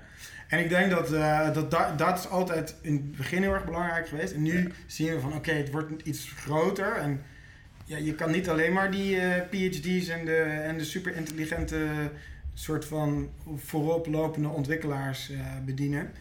[0.48, 3.66] En ik denk dat, uh, dat, dat dat is altijd in het begin heel erg
[3.66, 4.34] belangrijk geweest.
[4.34, 4.70] En nu ja.
[4.86, 6.96] zien we van oké, okay, het wordt iets groter.
[6.96, 7.22] En
[7.86, 11.88] ja, je kan niet alleen maar die uh, PhD's en de, en de super intelligente
[12.54, 16.12] soort van vooroplopende ontwikkelaars uh, bedienen.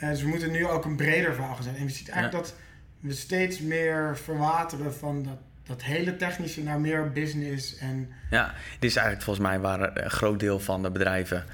[0.00, 1.80] dus we moeten nu ook een breder verhaal gaan zetten.
[1.80, 2.50] En we zien eigenlijk ja.
[2.50, 2.60] dat
[3.00, 8.08] we steeds meer verwateren van dat dat hele technische naar meer business en...
[8.30, 11.44] Ja, dit is eigenlijk volgens mij waar een groot deel van de bedrijven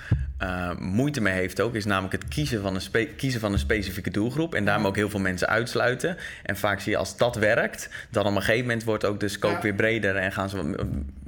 [0.42, 4.10] uh, moeite mee heeft ook, is namelijk het kiezen van, een kiezen van een specifieke
[4.10, 6.16] doelgroep en daarom ook heel veel mensen uitsluiten.
[6.42, 9.28] En vaak zie je als dat werkt, dan op een gegeven moment wordt ook de
[9.28, 10.74] scope weer breder en gaan ze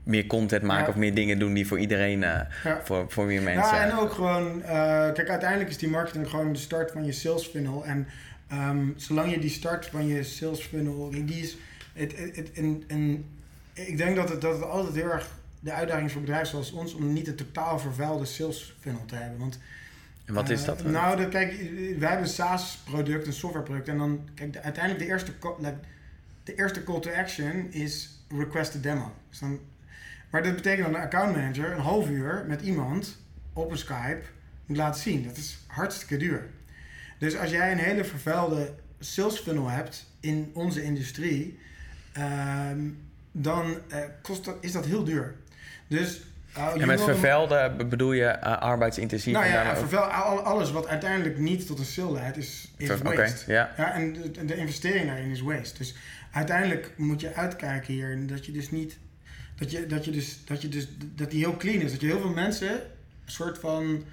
[0.04, 2.40] meer content maken of meer dingen doen die voor iedereen, uh,
[2.84, 3.76] voor, voor meer mensen.
[3.76, 4.66] Ja, en ook gewoon, uh,
[5.12, 7.84] kijk, uiteindelijk is die marketing gewoon de start van je sales funnel.
[7.84, 8.06] En
[8.52, 11.56] um, zolang je die start van je sales funnel, die is,
[11.92, 13.24] het, het, het, en, en
[13.72, 15.28] ik denk dat het, dat het altijd heel erg
[15.64, 19.38] de uitdaging voor bedrijven zoals ons om niet een totaal vervuilde sales funnel te hebben.
[19.38, 19.58] Want,
[20.24, 20.84] en wat is uh, dat?
[20.84, 21.50] nou, de, kijk,
[21.98, 23.88] wij hebben een SaaS-product, een softwareproduct.
[23.88, 25.76] En dan, kijk, de, uiteindelijk de eerste, like,
[26.44, 29.12] de eerste call to action is request a demo.
[29.28, 29.60] Dus dan,
[30.30, 33.18] maar dat betekent dat een account manager een half uur met iemand
[33.52, 34.22] op een Skype
[34.66, 35.24] moet laten zien.
[35.24, 36.46] Dat is hartstikke duur.
[37.18, 41.58] Dus als jij een hele vervuilde sales funnel hebt in onze industrie,
[42.18, 42.98] um,
[43.32, 45.34] dan uh, kost dat, is dat heel duur.
[45.86, 46.20] Dus,
[46.56, 49.32] uh, en met vervuilde bedoel je uh, arbeidsintensief?
[49.32, 50.02] Nou ja, vervuil,
[50.40, 53.42] alles wat uiteindelijk niet tot een sale leidt, is, is Ver, waste.
[53.42, 53.76] Okay, yeah.
[53.76, 55.78] ja, en de, de, investering daarin is waste.
[55.78, 55.94] Dus
[56.30, 58.98] uiteindelijk moet je uitkijken hier dat je dus niet...
[59.56, 61.90] Dat je, dat je dus, dat je dus, dat die heel clean is.
[61.90, 62.80] Dat je heel veel mensen, een
[63.24, 64.04] soort van...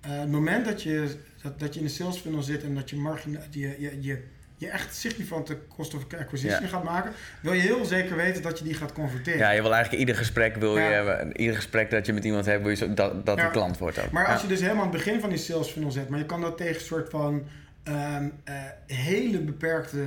[0.00, 2.96] het moment dat je, dat, dat je in de sales funnel zit en dat je
[2.96, 4.22] margin, je, je, je
[4.62, 8.64] je echt significante cost of acquisition gaat maken, wil je heel zeker weten dat je
[8.64, 9.38] die gaat converteren.
[9.38, 12.60] Ja, je wil eigenlijk ieder gesprek, wil je, ieder gesprek dat je met iemand hebt,
[12.60, 13.46] wil je zo, dat, dat ja.
[13.46, 14.10] klant wordt ook.
[14.10, 16.26] Maar als je dus helemaal aan het begin van die sales funnel zet, maar je
[16.26, 17.42] kan dat tegen een soort van
[17.88, 18.54] um, uh,
[18.86, 20.04] hele beperkte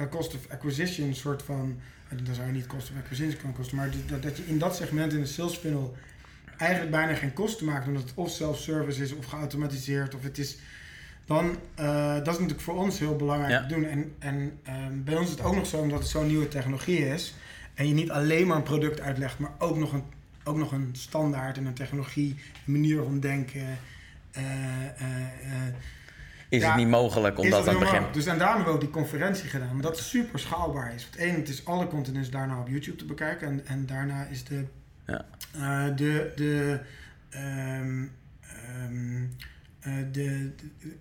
[0.00, 1.80] uh, cost of acquisition, soort van,
[2.12, 4.58] uh, dan zou je niet cost of acquisition kunnen kosten, maar dat, dat je in
[4.58, 5.96] dat segment in de sales funnel
[6.56, 10.58] eigenlijk bijna geen kosten maakt, omdat het of self-service is of geautomatiseerd of het is
[11.28, 13.84] dan uh, dat is natuurlijk voor ons heel belangrijk te doen.
[13.84, 17.08] En, en um, bij ons is het ook nog zo, omdat het zo'n nieuwe technologie
[17.08, 17.34] is.
[17.74, 20.02] En je niet alleen maar een product uitlegt, maar ook nog een,
[20.44, 22.36] ook nog een standaard en een technologie,
[22.66, 23.78] een manier van denken.
[24.36, 24.44] Uh,
[25.02, 25.66] uh,
[26.48, 28.02] is ja, het niet mogelijk om dat aan het begin...
[28.12, 29.72] Dus en daarom hebben we ook die conferentie gedaan.
[29.72, 31.02] Maar dat super schaalbaar is.
[31.02, 33.48] Want één, het is alle content is daarna op YouTube te bekijken.
[33.48, 34.64] En, en daarna is de...
[35.06, 35.24] Ja.
[35.90, 36.32] de...
[36.36, 36.80] de
[37.30, 38.12] um,
[38.84, 39.36] um,
[39.86, 40.50] uh, de,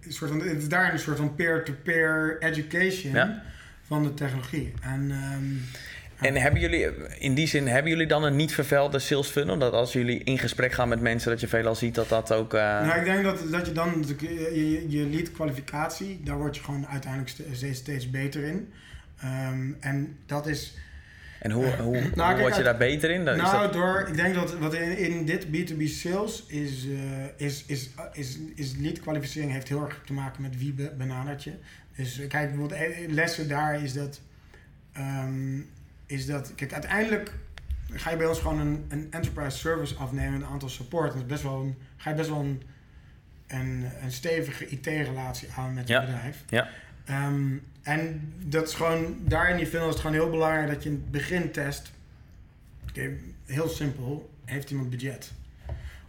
[0.02, 3.40] de, soort van, het is daar een soort van peer-to-peer education
[3.84, 4.74] van de technologie.
[4.82, 5.62] En, um,
[6.18, 6.88] en hebben jullie,
[7.20, 9.58] in die zin, hebben jullie dan een niet vervuilde sales funnel?
[9.58, 12.54] Dat als jullie in gesprek gaan met mensen, dat je veelal ziet dat dat ook...
[12.54, 12.62] Uh...
[12.62, 16.88] Nou, ik denk dat, dat je dan, je, je lead kwalificatie, daar word je gewoon
[16.88, 18.72] uiteindelijk steeds, steeds beter in.
[19.24, 20.78] Um, en dat is
[21.40, 23.24] en hoe, hoe, nou, hoe word je daar beter in?
[23.24, 23.74] Nou, dat...
[23.74, 27.00] door, ik denk dat wat in, in dit B2B sales is, uh,
[27.38, 31.44] is, is, is, is lead kwalificering heeft heel erg te maken met wie be, benadert
[31.44, 31.54] je.
[31.96, 34.22] Dus kijk, bijvoorbeeld eh, lessen daar is dat,
[34.98, 35.70] um,
[36.06, 37.32] is dat, kijk, uiteindelijk
[37.92, 41.12] ga je bij ons gewoon een, een enterprise service afnemen, een aantal support.
[41.12, 42.62] Dat is best wel een, ga je best wel een,
[43.48, 46.00] een, een stevige IT-relatie aan met je ja.
[46.00, 46.44] bedrijf.
[46.50, 46.68] Ja.
[47.10, 50.84] Um, en dat is gewoon, daar in die film is het gewoon heel belangrijk dat
[50.84, 51.92] je in het begin test.
[52.90, 55.32] Okay, heel simpel, heeft iemand budget?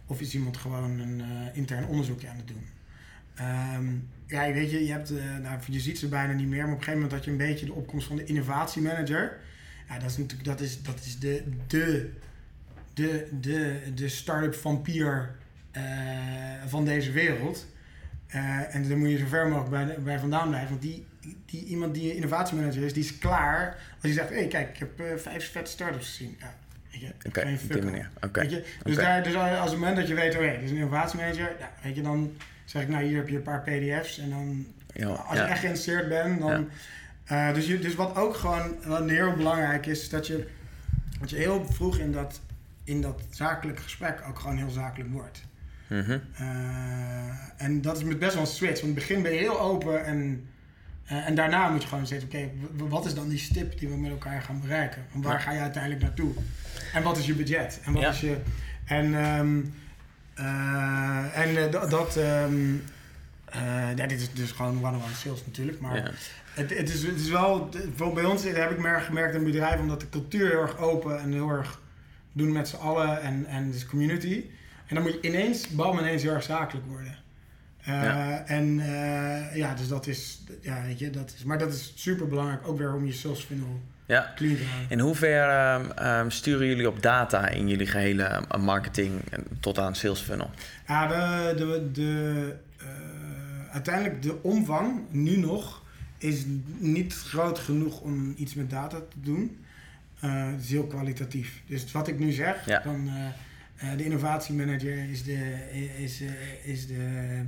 [0.05, 2.67] Of is iemand gewoon een uh, intern onderzoekje aan het doen?
[3.75, 6.73] Um, ja, weet je, je, hebt, uh, nou, je ziet ze bijna niet meer, maar
[6.73, 9.37] op een gegeven moment had je een beetje de opkomst van de innovatiemanager.
[9.87, 12.11] Ja, dat is natuurlijk dat is, dat is de, de,
[12.93, 15.35] de, de, de start-up vampier
[15.77, 15.83] uh,
[16.67, 17.67] van deze wereld.
[18.27, 20.69] En dan moet je zo ver mogelijk bij, bij vandaan blijven.
[20.69, 21.05] Want die,
[21.45, 23.77] die, iemand die innovatiemanager is, die is klaar.
[23.93, 26.35] Als je zegt, hé hey, kijk, ik heb uh, vijf vette startups gezien.
[26.39, 26.53] Ja,
[26.91, 28.09] weet je, Oké, okay, op die manier.
[28.25, 28.47] Okay.
[28.47, 28.95] Dus, okay.
[28.95, 31.55] daar, dus als het moment dat je weet, oké, okay, dit is een innovatiemanager.
[31.59, 32.33] Ja, weet je, dan
[32.65, 34.17] zeg ik, nou hier heb je een paar pdf's.
[34.17, 36.69] En dan, ja, als je echt geïnteresseerd bent, dan...
[37.31, 40.47] Uh, dus, je, dus wat ook gewoon wat heel belangrijk is, is dat je,
[41.19, 42.41] dat je heel vroeg in dat,
[42.83, 45.41] in dat zakelijke gesprek ook gewoon heel zakelijk wordt.
[45.87, 46.21] Mm -hmm.
[46.41, 48.81] uh, en dat is met best wel een switch.
[48.81, 50.47] Want in het begin ben je heel open en,
[51.11, 53.89] uh, en daarna moet je gewoon zeggen: oké, okay, wat is dan die stip die
[53.89, 55.05] we met elkaar gaan bereiken?
[55.13, 56.33] En waar ga je uiteindelijk naartoe?
[56.93, 57.79] En wat is je budget?
[57.83, 58.09] En wat ja.
[58.09, 58.37] is je.
[58.85, 59.73] En, um,
[60.39, 62.17] uh, en dat.
[62.17, 62.83] Um,
[63.95, 65.79] ja, dit is dus gewoon one-on-one sales natuurlijk.
[65.79, 66.11] Maar ja.
[66.53, 67.69] het, het, is, het is wel.
[68.13, 71.31] Bij ons heb ik meer gemerkt in bedrijf, omdat de cultuur heel erg open en
[71.31, 71.79] heel erg
[72.31, 74.43] doen met z'n allen en, en dus community.
[74.85, 77.17] En dan moet je ineens, bam, ineens heel erg zakelijk worden.
[77.81, 78.43] Uh, ja.
[78.45, 82.27] En uh, ja, dus dat is, ja, weet je, dat is, maar dat is super
[82.27, 84.31] belangrijk ook weer om je sales funnel ja.
[84.35, 84.89] clean te houden.
[84.89, 89.21] In hoeverre um, um, sturen jullie op data in jullie gehele uh, marketing
[89.59, 90.49] tot aan sales funnel?
[90.87, 92.55] Ja, de, de, de
[93.71, 95.81] uiteindelijk de omvang nu nog
[96.17, 96.43] is
[96.77, 99.57] niet groot genoeg om iets met data te doen.
[100.19, 101.61] Het is heel kwalitatief.
[101.65, 102.81] Dus wat ik nu zeg, Ja.
[102.83, 103.09] dan
[103.79, 105.55] eh, de innovatiemanager is de,
[105.97, 106.27] is, eh,
[106.73, 107.41] is de,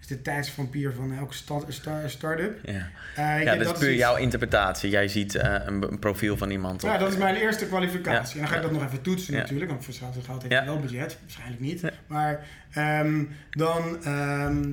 [0.00, 2.58] is de tijdsvampier van elke sta- sta- start-up.
[2.64, 4.90] Ja, Eh, ja dat is puur iets- jouw interpretatie.
[4.90, 6.82] Jij ziet een, een profiel van iemand.
[6.82, 8.28] Ja, op- dat is mijn eerste kwalificatie.
[8.28, 8.32] Ja.
[8.34, 10.80] En dan ga ik dat nog even toetsen natuurlijk, want voor hetzelfde geld heeft wel
[10.80, 11.18] budget.
[11.20, 11.82] Waarschijnlijk niet.
[12.06, 14.64] Maar ehm, dan, ehm,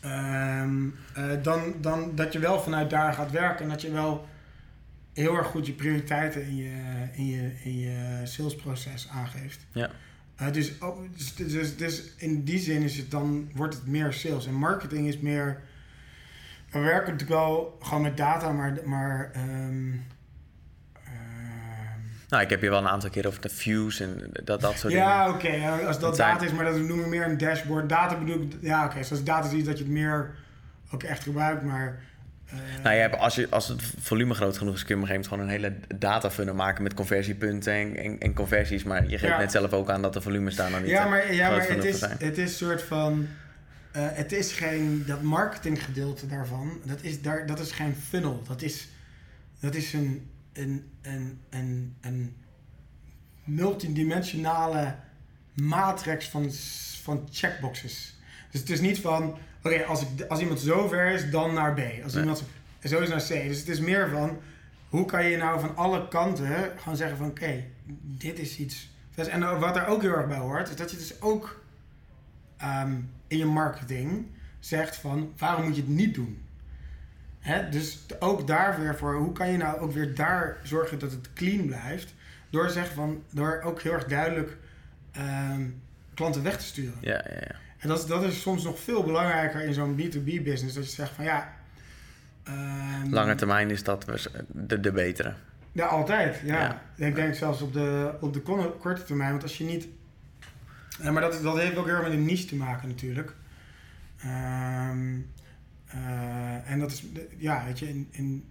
[0.00, 0.76] ehm,
[1.14, 4.26] eh, dan, dan dat je wel vanuit daar gaat werken en dat je wel
[5.14, 9.66] heel erg goed je prioriteiten in je, in je, in je salesproces aangeeft.
[9.72, 9.90] Ja.
[10.36, 14.12] Eh, dus, oh, dus, dus, dus in die zin is het dan, wordt het meer
[14.12, 14.46] sales.
[14.46, 15.60] En marketing is meer...
[16.70, 18.78] We werken natuurlijk wel gewoon met data, maar...
[18.84, 19.92] maar ehm,
[20.94, 24.78] ehm, Nou, ik heb je wel een aantal keer over de views en dat, dat
[24.78, 25.34] soort ja, dingen.
[25.38, 25.48] oké.
[25.48, 27.88] ja, als Het dat zijn- data is, maar dat noemen we meer een dashboard.
[27.88, 28.52] Data bedoel ik...
[28.60, 29.02] Ja, oké.
[29.02, 30.34] zoals data is iets dat je het meer
[30.90, 32.02] ook echt gebruikt, maar...
[32.54, 35.08] eh, Nou, je hebt, als, je, als het volume groot genoeg is, kun je op
[35.08, 38.82] een gegeven moment gewoon een hele data funnel maken met conversiepunten en, en, en conversies.
[38.82, 39.38] Maar je geeft Ja.
[39.38, 41.68] net zelf ook aan dat de volumes daar nog niet ja, eh, maar, ja, maar
[41.68, 43.26] het is, het is soort van.
[43.92, 45.04] eh, het is geen.
[45.06, 46.80] Dat marketinggedeelte daarvan.
[46.84, 48.42] Dat is, daar, dat is geen funnel.
[48.48, 48.88] Dat is,
[49.60, 52.34] dat is een, een, een, een, een
[53.44, 54.94] multidimensionale
[55.54, 56.50] matrix van,
[57.02, 58.18] van checkboxes.
[58.50, 59.38] Dus het is niet van.
[59.64, 61.80] Oké, als, ik, als iemand zo ver is, dan naar B.
[62.02, 62.22] Als Nee.
[62.22, 62.44] iemand
[62.84, 63.28] zo is naar C.
[63.48, 64.38] Dus het is meer van.
[64.88, 66.46] Hoe kan je nou van alle kanten
[66.76, 67.64] gewoon zeggen van oké,
[68.00, 68.92] dit is iets.
[69.14, 71.62] En wat er ook heel erg bij hoort, is dat je dus ook
[72.56, 72.92] ehm,
[73.26, 74.26] in je marketing
[74.58, 76.42] zegt van waarom moet je het niet doen?
[77.38, 77.68] Hè?
[77.68, 81.32] Dus ook daar weer voor, hoe kan je nou ook weer daar zorgen dat het
[81.32, 82.14] clean blijft?
[82.50, 84.56] Door, zeggen van, door ook heel erg duidelijk
[85.12, 85.62] ehm,
[86.14, 86.98] klanten weg te sturen.
[87.00, 87.54] Ja, ja, ja.
[87.84, 90.74] En dat, is- dat is soms nog veel belangrijker in zo'n B2B business.
[90.74, 91.52] Dat je zegt van ja.
[92.44, 95.34] ehm, Lange termijn is dat dus de, de betere.
[95.72, 96.40] Ja, altijd.
[96.44, 96.60] Ja.
[96.96, 97.06] Ja.
[97.06, 98.40] Ik denk zelfs op de, op de
[98.80, 99.30] korte termijn.
[99.30, 99.86] Want als je niet...
[101.02, 103.34] Ja, maar dat, dat heeft ook heel erg met een niche te maken natuurlijk.
[104.18, 105.16] Ehm,
[105.86, 107.04] eh, en dat is...
[107.36, 107.88] Ja, weet je...
[107.88, 108.44] In, in,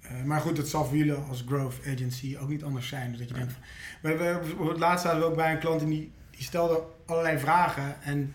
[0.00, 3.10] eh, maar goed, dat zal voor jullie als growth agency ook niet anders zijn.
[3.10, 3.54] Dus dat je denkt...
[4.02, 6.82] We, we, op het laatst zaten we ook bij een klant en die, die stelde
[7.06, 8.02] allerlei vragen.
[8.02, 8.34] En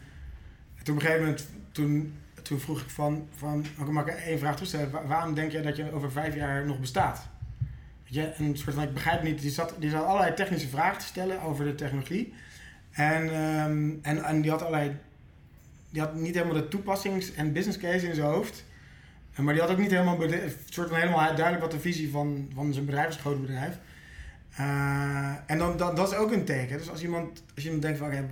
[0.83, 1.47] toen op een gegeven moment...
[1.71, 3.27] Toen, toen vroeg ik van...
[3.35, 4.91] van oké, mag ik één vraag toestellen?
[4.91, 7.27] Wa- waarom denk jij dat je over vijf jaar nog bestaat?
[8.03, 10.99] Weet je, een soort van, ik begrijp niet, die zat, die zat allerlei technische vragen
[10.99, 12.33] te stellen over de technologie.
[12.91, 14.97] En, ehm, en, en die had allerlei,
[15.89, 18.63] die had niet helemaal de toepassings- en business case in zijn hoofd.
[19.35, 20.17] Maar die had ook niet helemaal,
[20.69, 23.77] soort van helemaal duidelijk wat de visie van, van zijn bedrijf is, groot bedrijf.
[24.55, 26.77] Eh, en dan, dat, dat is ook een teken.
[26.77, 28.25] Dus als iemand, als iemand denkt van, oké,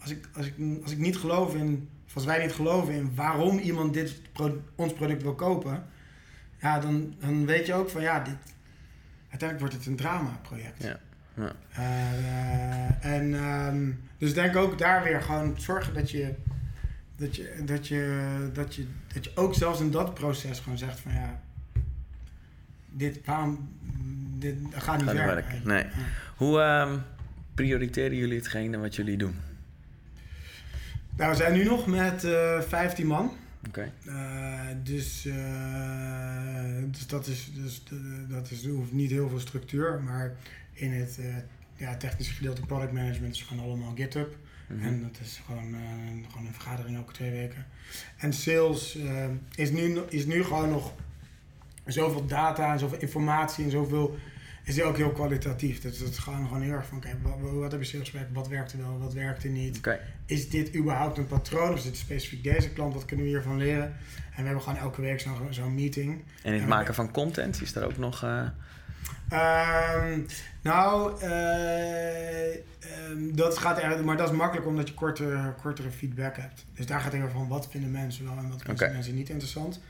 [0.00, 3.14] als, ik, als, ik, als ik niet geloof in, of als wij niet geloven in
[3.14, 4.20] waarom iemand dit
[4.74, 5.84] ons product wil kopen,
[6.60, 8.36] ja, dan, dan weet je ook van, ja, dit,
[9.28, 10.82] uiteindelijk wordt het een drama-project.
[10.82, 11.00] Ja,
[11.34, 11.52] ja.
[11.72, 16.34] Eh, en ehm, dus denk ook daar weer gewoon zorgen dat je,
[17.16, 21.00] dat je, dat je, dat je, dat je ook zelfs in dat proces gewoon zegt
[21.00, 21.40] van ja,
[22.90, 23.68] dit, waarom,
[24.38, 25.24] dit gaat niet Gaat niet werken.
[25.34, 25.84] werken, nee.
[25.84, 25.90] Ja.
[26.36, 26.98] Hoe ehm,
[27.54, 29.34] prioriteren jullie hetgene wat jullie doen?
[31.20, 33.32] Nou, we zijn nu nog met eh 15 man.
[33.68, 33.92] Oké.
[34.06, 40.02] Eh, dus, eh, dus dat is, dus, eh, dat is, hoeft niet heel veel structuur,
[40.02, 40.36] maar
[40.72, 41.26] in het eh,
[41.76, 44.36] ja, technische gedeelte product management is gewoon allemaal GitHub.
[44.66, 44.82] Mhm.
[44.82, 45.80] En dat is gewoon, eh,
[46.30, 47.66] gewoon een vergadering elke twee weken.
[48.16, 50.92] En sales eh, is, nu, is nu gewoon nog
[51.84, 54.18] zoveel data en zoveel informatie en zoveel.
[54.70, 55.80] Is ook heel kwalitatief.
[55.80, 58.32] Dus dat is gewoon, gewoon heel erg van: oké, wat, wat heb je sales gewerkt?
[58.32, 59.80] Wat werkte wel, wat werkte niet?
[60.26, 61.70] Is dit überhaupt een patroon?
[61.70, 62.94] Of is dit specifiek deze klant?
[62.94, 63.84] Wat kunnen we hiervan leren?
[64.34, 66.24] En we hebben gewoon elke week zo'n zo'n meeting.
[66.42, 68.22] En het maken van content, is daar ook nog...
[68.22, 68.46] eh,
[69.28, 70.20] Ehm,
[70.62, 76.36] nou, eh, ehm, dat gaat eigenlijk, maar dat is makkelijk omdat je kortere, kortere feedback
[76.36, 76.66] hebt.
[76.74, 78.92] Dus daar gaat het over van wat vinden mensen wel en wat vinden Oké.
[78.94, 79.80] mensen niet interessant.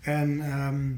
[0.00, 0.92] En ehm,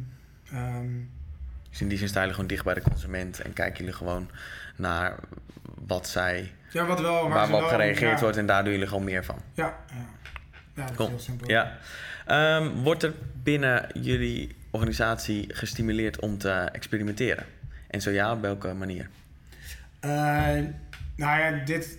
[1.70, 4.30] dus in die zin staan jullie gewoon dicht bij de consument en kijken jullie gewoon
[4.76, 5.14] naar
[5.86, 8.88] wat zij, ja, wat wel, waar op wel- gereageerd ja, wordt en daar doen jullie
[8.88, 9.42] gewoon meer van.
[9.54, 9.94] Ja, ja.
[10.74, 11.08] ja dat Cool.
[11.08, 11.48] is heel simpel.
[11.48, 11.78] Ja.
[12.26, 17.44] Ehm, wordt er binnen jullie organisatie gestimuleerd om te experimenteren?
[17.88, 19.08] En zo ja, op welke manier?
[20.00, 20.10] Eh,
[21.16, 21.98] nou ja, dit.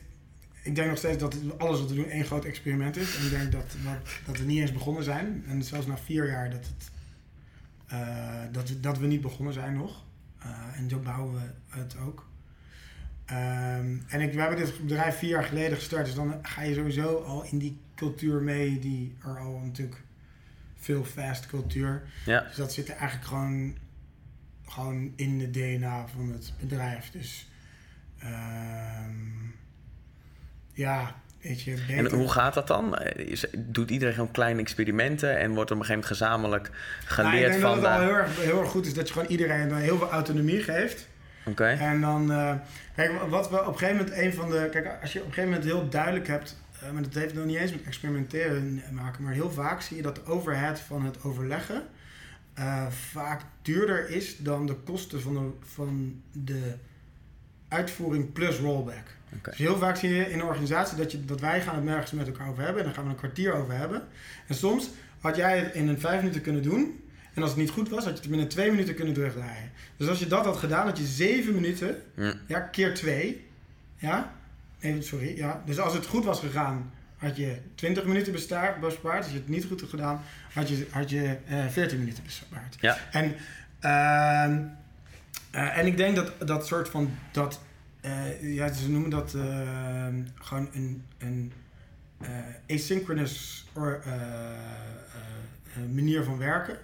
[0.63, 3.17] Ik denk nog steeds dat alles wat we doen één groot experiment is.
[3.17, 5.43] En ik denk dat, dat, dat we niet eens begonnen zijn.
[5.47, 6.90] En zelfs na vier jaar dat, het,
[8.51, 10.03] dat, we, dat we niet begonnen zijn nog.
[10.39, 12.29] Eh, en zo bouwen we het ook.
[13.25, 16.05] Ehm, en ik, we hebben dit bedrijf vier jaar geleden gestart.
[16.05, 18.79] Dus dan ga je sowieso al in die cultuur mee.
[18.79, 20.03] Die er al natuurlijk
[20.75, 22.03] veel fast cultuur.
[22.25, 23.77] Ja, Dus dat zit er eigenlijk gewoon,
[24.65, 27.11] gewoon in de DNA van het bedrijf.
[27.11, 27.49] Dus
[28.17, 29.49] ehm,
[30.73, 31.75] ja, weet je.
[31.87, 32.97] En hoe gaat dat dan?
[33.15, 36.69] Is, doet iedereen gewoon kleine experimenten en wordt op een gegeven moment gezamenlijk
[37.05, 37.81] geleerd nou, ik denk van...
[37.81, 39.97] dat het al heel erg, heel erg goed is dat je gewoon iedereen dan heel
[39.97, 41.07] veel autonomie geeft.
[41.45, 41.65] Oké.
[41.65, 42.53] En dan, eh,
[42.95, 45.33] kijk, wat we op een gegeven moment een van de, kijk, als je op een
[45.33, 49.23] gegeven moment heel duidelijk hebt, uh, maar dat heeft nog niet eens met experimenteren maken,
[49.23, 51.83] maar heel vaak zie je dat de overhead van het overleggen
[52.59, 56.75] uh, vaak duurder is dan de kosten van de, van de
[57.67, 59.15] uitvoering plus rollback.
[59.37, 59.53] Okay.
[59.57, 62.11] Dus heel vaak zie je in een organisatie dat, je, dat wij gaan het nergens
[62.11, 64.07] met elkaar over hebben en dan gaan we een kwartier over hebben.
[64.47, 67.01] En soms had jij het in een vijf minuten kunnen doen
[67.33, 69.71] en als het niet goed was, had je het binnen twee minuten kunnen terugdraaien.
[69.97, 73.47] Dus als je dat had gedaan, had je zeven minuten, ja, ja keer twee.
[73.97, 74.33] Ja?
[74.79, 75.37] Nee, sorry.
[75.37, 75.61] Ja.
[75.65, 78.83] Dus als het goed was gegaan, had je 20 minuten bespaard.
[79.03, 80.21] Als je het niet goed had gedaan,
[80.53, 82.77] had je, had je uh, eh, 14 minuten bespaard.
[82.79, 82.97] Ja.
[83.11, 83.25] En,
[83.81, 84.57] uh,
[85.55, 87.11] uh, en ik denk dat dat soort van.
[87.31, 87.61] Dat,
[88.05, 91.53] uh, ja, ze noemen dat ehm, gewoon een, een
[92.67, 94.03] asynchronous or,
[95.93, 96.77] manier van werken.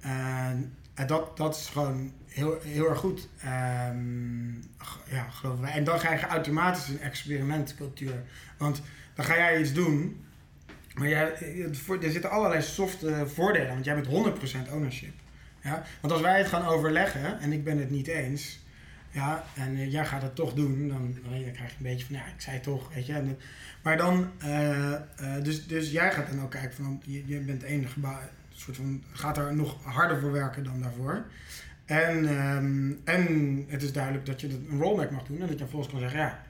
[0.00, 0.74] En,
[1.06, 3.28] dat, dat is gewoon heel, heel erg goed.
[3.44, 4.64] Um,
[5.10, 5.26] ja,
[5.60, 5.72] wij.
[5.72, 8.22] En dan krijg je automatisch een experimentcultuur.
[8.56, 8.82] Want
[9.14, 10.24] dan ga jij iets doen,
[10.94, 11.32] maar jij,
[12.02, 14.06] er zitten allerlei softe voordelen want jij bent
[14.68, 15.14] 100% ownership.
[15.62, 15.82] Ja?
[16.00, 18.61] Want als wij het gaan overleggen en ik ben het niet eens,
[19.12, 22.16] ja, en uh, jij gaat het toch doen, dan, dan, krijg je een beetje van,
[22.16, 23.36] ja, ik zei toch, weet je.
[23.82, 24.98] Maar dan, uh, uh,
[25.42, 28.18] dus, dus jij gaat dan ook kijken van, je, je bent gebouw,
[28.54, 31.24] soort van, gaat er nog harder voor werken dan daarvoor.
[31.84, 35.58] En, um, en het is duidelijk dat je een rollback mag doen en dat je
[35.58, 36.42] vervolgens kan zeggen, ja,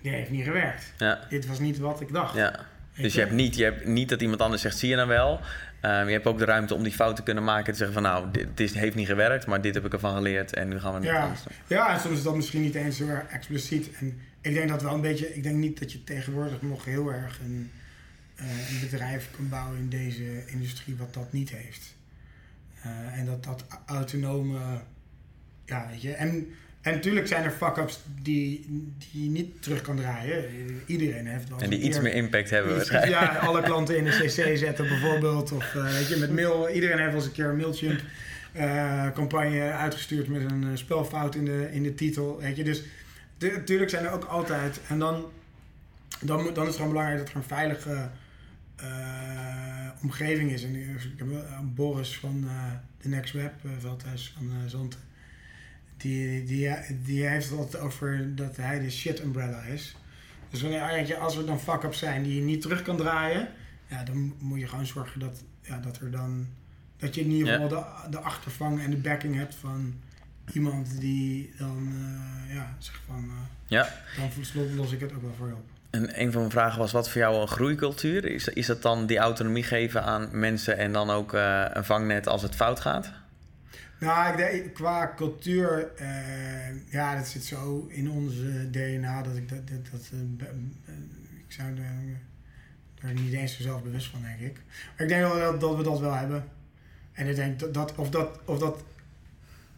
[0.00, 0.92] dit heeft niet gewerkt.
[0.98, 1.20] Ja.
[1.28, 2.34] Dit was niet wat ik dacht.
[2.34, 2.66] Ja.
[2.96, 5.40] Dus je hebt, niet, je hebt niet dat iemand anders zegt, zie je nou wel.
[5.84, 7.72] Um, je hebt ook de ruimte om die fout te kunnen maken.
[7.72, 10.54] Te zeggen van nou, dit, dit, heeft niet gewerkt, maar dit heb ik ervan geleerd
[10.54, 11.22] en nu gaan we ja.
[11.22, 13.96] anders Ja, en soms is dat misschien niet eens zo erg expliciet.
[13.98, 17.12] En ik denk dat wel een beetje, ik denk niet dat je tegenwoordig nog heel
[17.12, 17.70] erg een,
[18.40, 21.96] uh, een bedrijf kan bouwen in deze industrie wat dat niet heeft.
[22.86, 24.58] Uh, en dat dat autonome,
[25.64, 26.12] ja weet je.
[26.12, 26.48] En
[26.84, 28.66] en natuurlijk zijn er fuck-ups die,
[28.98, 30.44] die je niet terug kan draaien.
[30.86, 31.58] Iedereen heeft wel.
[31.58, 33.12] En die iets meer impact hebben waarschijnlijk.
[33.12, 35.52] Ja, alle klanten in de CC zetten bijvoorbeeld.
[35.52, 36.68] Of uh, weet je, met mail.
[36.68, 38.00] Iedereen heeft wel eens een keer een Mailchimp
[38.56, 42.38] uh, campagne uitgestuurd met een uh, spelfout in de, in de titel.
[42.40, 42.82] Weet je, dus
[43.38, 44.80] natuurlijk zijn er ook altijd.
[44.88, 45.24] En dan,
[46.20, 48.08] dan, dan is het gewoon belangrijk dat er een veilige
[50.02, 50.64] omgeving is.
[50.64, 51.28] En ik heb
[51.62, 52.48] Boris van
[53.02, 55.12] de Next Web, Veldhuis van Zanten
[56.04, 56.70] die, die,
[57.04, 59.96] die heeft het over dat hij de shit umbrella is.
[60.50, 63.48] Dus wanneer, als er dan fuck-ups zijn die je niet terug kan draaien,
[63.86, 66.46] ja, dan moet je gewoon zorgen dat, ja, dat er dan.
[66.96, 69.94] Dat je in ieder geval de, de achtervang en de backing hebt van
[70.52, 73.24] iemand die dan uh, ja, zegt van.
[73.24, 73.32] Uh,
[73.66, 73.88] ja.
[74.16, 75.68] Dan los ik het ook wel voor je op.
[75.90, 78.24] En een van mijn vragen was: wat voor jou een groeicultuur?
[78.24, 82.26] Is, is dat dan die autonomie geven aan mensen en dan ook uh, een vangnet
[82.26, 83.12] als het fout gaat?
[84.04, 89.48] Nou, ik denk, qua cultuur, uh, ja, dat zit zo in onze DNA dat ik
[89.48, 90.94] dat, dat, dat uh,
[91.46, 91.68] ik zou
[93.00, 94.60] er niet eens zo zelf bewust van, denk ik.
[94.64, 96.44] Maar ik denk wel dat, we dat wel hebben.
[97.12, 98.84] En ik denk dat, dat of dat, of dat,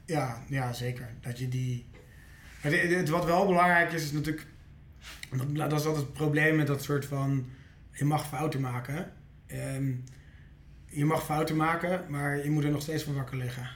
[0.05, 1.09] ja, ja, zeker.
[1.20, 1.87] Dat je die,
[2.61, 4.47] het, wat wel belangrijk is, is natuurlijk,
[5.37, 7.49] dat, dat is altijd het probleem met dat soort van,
[7.93, 9.12] je mag fouten maken.
[9.53, 10.05] Um,
[10.87, 13.68] je mag fouten maken, maar je moet er nog steeds van wakker liggen.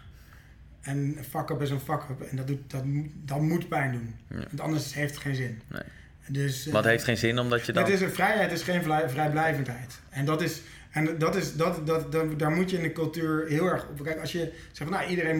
[0.81, 2.20] En fuck-up is een fuck-up.
[2.20, 2.83] En dat, doet, dat,
[3.24, 4.14] dat moet pijn doen.
[4.28, 5.62] Want anders heeft het geen zin.
[5.68, 5.83] Nee.
[6.26, 7.85] Dus, Wat heeft geen zin omdat je dan...
[7.85, 10.01] Het is een vrijheid, is geen vrijblijvendheid.
[10.11, 10.61] En dat is...
[10.91, 14.03] En dat is, dat, dat, dat, daar moet je in de cultuur heel erg op
[14.03, 14.20] kijken.
[14.20, 15.39] Als je zegt, nou, iedereen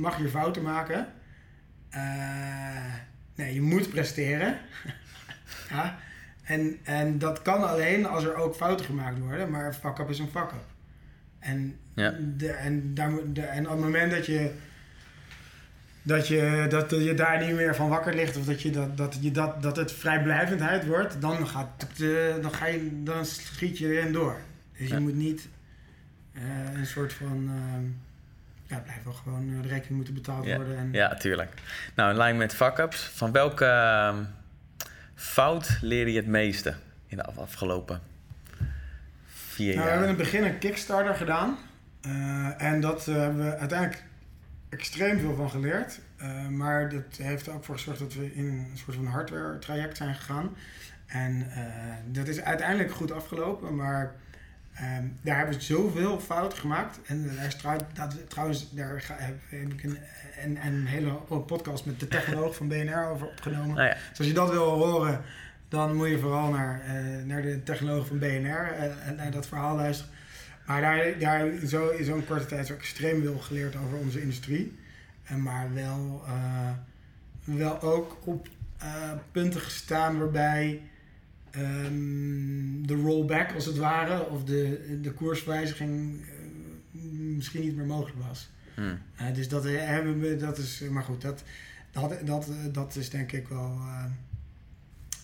[0.00, 1.06] mag hier fouten maken.
[1.94, 2.94] Uh,
[3.34, 4.58] nee, je moet presteren.
[5.70, 5.98] ja.
[6.42, 9.50] en, en dat kan alleen als er ook fouten gemaakt worden.
[9.50, 10.64] Maar fuck-up is een fuck-up.
[11.38, 12.14] En, ja.
[12.36, 14.52] de, en, daar, de, en op het moment dat je
[16.02, 19.18] dat je, dat je daar niet meer van wakker ligt of dat, je dat, dat,
[19.20, 21.86] je dat, dat het vrijblijvendheid wordt, dan, gaat,
[22.40, 24.36] dan, ga je, dan schiet je erin door.
[24.78, 25.48] Dus je moet niet
[26.32, 26.42] uh,
[26.74, 27.44] een soort van.
[27.44, 27.90] Uh,
[28.66, 30.56] ja, blijft wel gewoon uh, de rekening moeten betaald ja.
[30.56, 30.76] worden.
[30.76, 30.88] En...
[30.92, 31.52] Ja, tuurlijk.
[31.94, 34.16] Nou, in lijn met fuck-ups, van welke uh,
[35.14, 36.74] fout leer je het meeste
[37.06, 38.00] in de afgelopen
[39.26, 39.84] vier nou, jaar?
[39.84, 41.58] We hebben in het begin een Kickstarter gedaan.
[42.58, 44.04] en dat hebben we uiteindelijk
[44.72, 46.00] extreem veel van geleerd.
[46.22, 49.58] Uh, maar dat heeft er ook voor gezorgd dat we in een soort van hardware
[49.58, 50.56] traject zijn gegaan.
[51.06, 51.56] En uh,
[52.06, 54.14] dat is uiteindelijk goed afgelopen, maar
[54.74, 56.98] Ehm, daar hebben we zoveel fouten gemaakt.
[57.06, 59.98] En daar is trouw, dat, trouwens, daar ga, heb, heb ik een,
[60.44, 61.10] een, een, hele
[61.46, 63.84] podcast met de technoloog van BNR over opgenomen.
[63.84, 63.96] Ja.
[64.08, 65.20] Dus als je dat wil horen,
[65.68, 68.72] dan moet je vooral naar, uh, naar de technoloog van BNR
[69.06, 70.12] en naar dat verhaal luisteren.
[70.72, 74.76] Maar daar, daar zo, in zo'n korte tijd zo extreem veel geleerd over onze industrie.
[75.22, 76.70] En maar wel, uh,
[77.44, 78.48] wel ook op
[79.32, 80.80] punten gestaan waarbij
[81.56, 86.24] um, de rollback als het ware, of de, de koerswijziging
[87.36, 88.50] misschien niet meer mogelijk was.
[88.74, 88.98] Hmm.
[89.34, 91.42] dus dat hebben we, dat is, maar goed, dat,
[91.90, 93.80] dat, dat, dat is denk ik wel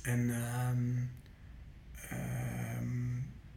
[0.03, 1.11] en, um,
[2.13, 2.48] um,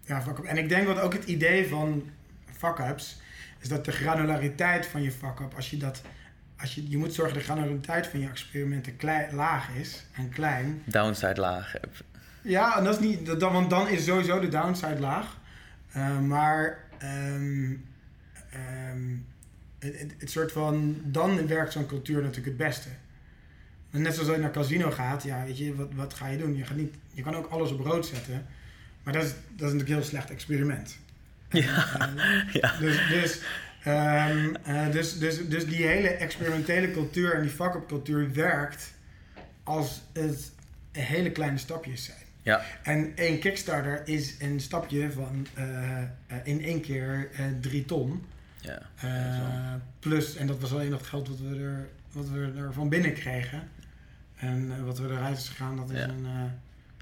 [0.05, 0.45] ja, fuck up.
[0.45, 2.09] en ik denk dat ook het idee van
[2.57, 3.19] fuck-ups
[3.59, 6.01] is dat de granulariteit van je fuck-up, als je dat,
[6.59, 10.29] als je, je moet zorgen dat de granulariteit van je experimenten klein, laag is en
[10.29, 10.81] klein.
[10.85, 11.73] Downside laag.
[12.41, 15.39] Ja, en dat is niet, dat, want dan is sowieso de downside laag.
[15.95, 17.85] Uh, maar um,
[19.79, 22.89] het, het, het, soort van, dan werkt zo'n cultuur natuurlijk het beste.
[23.89, 26.55] Net zoals je naar casino gaat, ja, weet je, wat, wat ga je doen?
[26.55, 28.45] Je, gaat niet, je kan ook alles op rood zetten,
[29.03, 29.37] maar dat is, dat
[29.67, 30.97] is natuurlijk een heel slecht experiment.
[31.49, 31.85] Ja.
[32.53, 32.77] Ja.
[32.79, 33.39] Dus, dus,
[33.87, 38.93] um, uh, dus, dus, dus die hele experimentele cultuur en die fuck-up cultuur werkt
[39.63, 40.51] als het
[40.91, 42.17] hele kleine stapjes zijn.
[42.41, 42.61] Ja.
[42.83, 45.97] En één Kickstarter is een stapje van uh,
[46.43, 47.29] in één keer
[47.61, 48.25] drie ton.
[48.61, 48.81] Ja.
[49.99, 52.89] plus, en dat was alleen nog het geld wat we er, wat we er van
[52.89, 53.69] binnen kregen.
[54.35, 56.07] En wat we eruit is gegaan, dat is Ja.
[56.07, 56.27] een.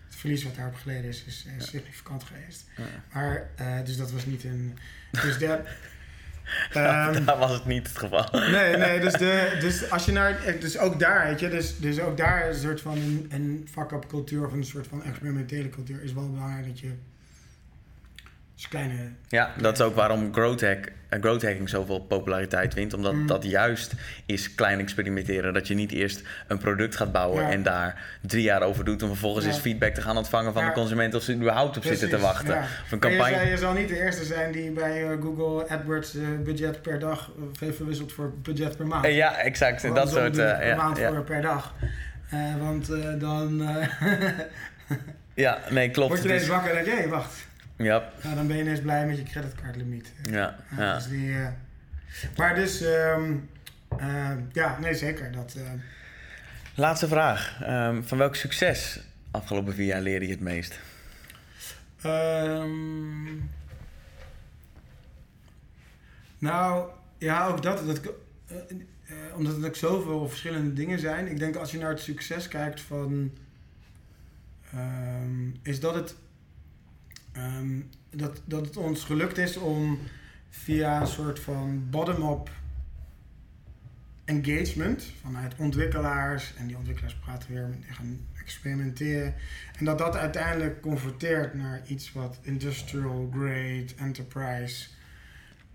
[0.10, 2.66] Het verlies wat daarop geleden is, is, is significant geweest.
[3.14, 4.78] Maar, uh, dus dat was niet een.
[5.12, 5.46] Dus de.
[6.74, 8.28] ehm, Daar was het niet het geval.
[8.32, 10.40] nee, nee, dus, de, dus als je naar.
[10.60, 14.08] Dus ook daar, weet je, dus, dus ook daar een soort van een, een fuck-up
[14.08, 16.92] cultuur of een soort van experimentele cultuur is wel belangrijk dat je.
[18.60, 18.94] Dus kleine.
[19.28, 22.94] Ja, dat is ook waarom growth, hack, eh, growth hacking zoveel populariteit wint.
[22.94, 23.28] Omdat Mm.
[23.28, 23.94] dat juist
[24.26, 25.54] is klein experimenteren.
[25.54, 27.50] Dat je niet eerst een product gaat bouwen Ja.
[27.50, 29.02] en daar drie jaar over doet...
[29.04, 29.52] om vervolgens Ja.
[29.52, 30.68] eens feedback te gaan ontvangen van Ja.
[30.68, 31.14] de consument...
[31.16, 32.58] of ze er überhaupt op zitten te wachten.
[32.58, 33.36] Of een je, campagne...
[33.36, 37.00] zal, je zal niet de eerste zijn die bij eh, Google AdWords eh, budget per
[37.00, 39.06] dag heeft verwisseld voor budget per maand.
[39.08, 39.84] Ja, exact.
[39.90, 40.36] Of dat soort...
[40.36, 41.10] je eh, per ja, maand ja.
[41.10, 41.74] voor per dag.
[42.60, 42.88] Want
[43.20, 43.62] dan
[45.34, 46.10] ja, nee, klopt.
[46.10, 47.48] word je ineens is- wakker en denk je, hey, wacht.
[47.84, 50.14] Ja, Nou, dan ben je ineens blij met je creditcardlimiet.
[50.30, 50.96] ja, Ja.
[50.96, 51.48] Dus die, eh,
[52.38, 53.36] maar dus, ehm,
[53.98, 55.32] eh, ja, nee zeker.
[55.32, 55.72] Dat, eh,
[56.76, 57.62] Laatste vraag.
[57.62, 59.00] Ehm, van welk succes
[59.32, 60.80] afgelopen vier jaar leerde je het meest?
[62.02, 63.36] Ehm,
[66.38, 67.86] nou, ja, ook dat.
[67.86, 68.02] dat
[69.36, 71.28] omdat het ook zoveel verschillende dingen zijn.
[71.28, 73.38] Ik denk als je naar het succes kijkt van...
[75.62, 76.16] is dat het,
[77.32, 80.00] ehm, dat, dat het ons gelukt is om
[80.50, 82.50] via een soort van bottom-up
[84.26, 89.34] engagement vanuit ontwikkelaars en die ontwikkelaars praten weer, gaan experimenteren
[89.78, 94.88] en dat dat uiteindelijk converteert naar iets wat industrial grade enterprise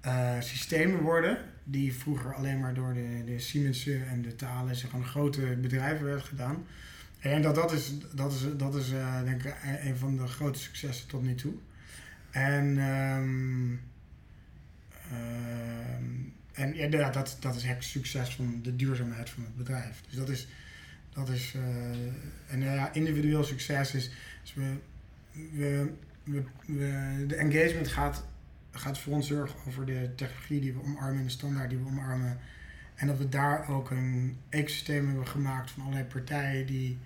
[0.00, 5.04] eh, systemen worden die vroeger alleen maar door de, de Siemensen en de Thales en
[5.04, 6.66] grote bedrijven werd gedaan.
[7.32, 10.26] En dat, dat is, dat is, dat is eh, denk ik een- een van de
[10.26, 11.52] grote successen tot nu toe.
[12.30, 13.72] En, ehm,
[15.10, 16.04] ehm,
[16.52, 20.00] en ja, dat, dat is het succes van de duurzaamheid van het bedrijf.
[20.08, 20.48] Dus dat is,
[21.12, 24.10] dat is eh, en ja, individueel succes is,
[24.44, 24.76] is we,
[26.24, 26.42] we,
[27.26, 28.24] de engagement gaat,
[28.70, 31.86] gaat voor ons zorgen over de technologie die we omarmen en de standaard die we
[31.86, 32.38] omarmen.
[32.94, 36.98] En dat we daar ook een ecosysteem hebben gemaakt van allerlei partijen die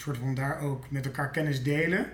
[0.00, 2.06] soort van daar ook met elkaar kennis delen.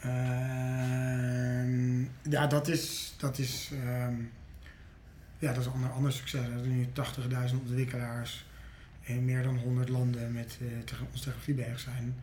[0.00, 4.14] Ehm, ja, dat is, dat is, ehm,
[5.38, 6.40] ja, dat is een ander, ander succes.
[6.40, 8.46] Er zijn nu 80.000 ontwikkelaars
[9.00, 12.14] in meer dan 100 landen met eh tegen onze bezig zijn.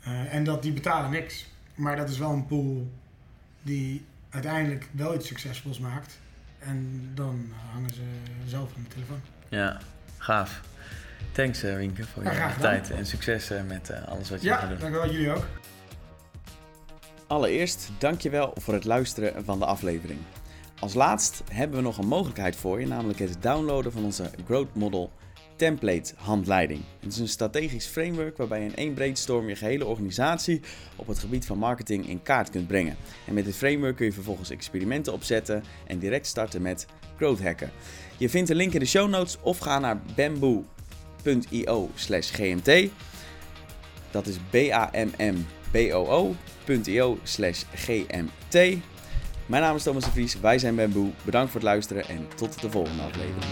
[0.00, 1.46] Eh, en dat die betalen niks.
[1.74, 2.92] Maar dat is wel een pool
[3.62, 6.20] die uiteindelijk wel iets succesvols maakt.
[6.58, 8.02] En dan hangen ze
[8.46, 9.20] zelf aan de telefoon.
[9.48, 9.80] Ja,
[10.18, 10.62] gaaf.
[11.34, 14.48] Thanks eh, Wienke voor je Ja, tijd en succes eh, met eh, alles wat je
[14.48, 14.78] Ja, gaat doen.
[14.78, 15.46] dankjewel jullie ook.
[17.26, 20.18] Allereerst, dankjewel voor het luisteren van de aflevering.
[20.78, 24.74] Als laatst hebben we nog een mogelijkheid voor je, namelijk het downloaden van onze Growth
[24.74, 25.10] Model
[25.56, 26.80] Template handleiding.
[27.00, 30.60] Het is een strategisch framework waarbij je in één brainstorm je gehele organisatie
[30.96, 32.96] op het gebied van marketing in kaart kunt brengen.
[33.26, 37.70] En met dit framework kun je vervolgens experimenten opzetten en direct starten met growth hacken.
[38.16, 40.00] Je vindt een link in de show notes of ga naar
[41.24, 42.90] bamboo.io slash gmt.
[44.10, 48.82] Dat is B-A-M-M boo.io slash gmt.
[49.46, 51.10] Mijn naam is Thomas de Vries, wij zijn Bamboe.
[51.24, 53.44] Bedankt voor het luisteren en tot de volgende aflevering.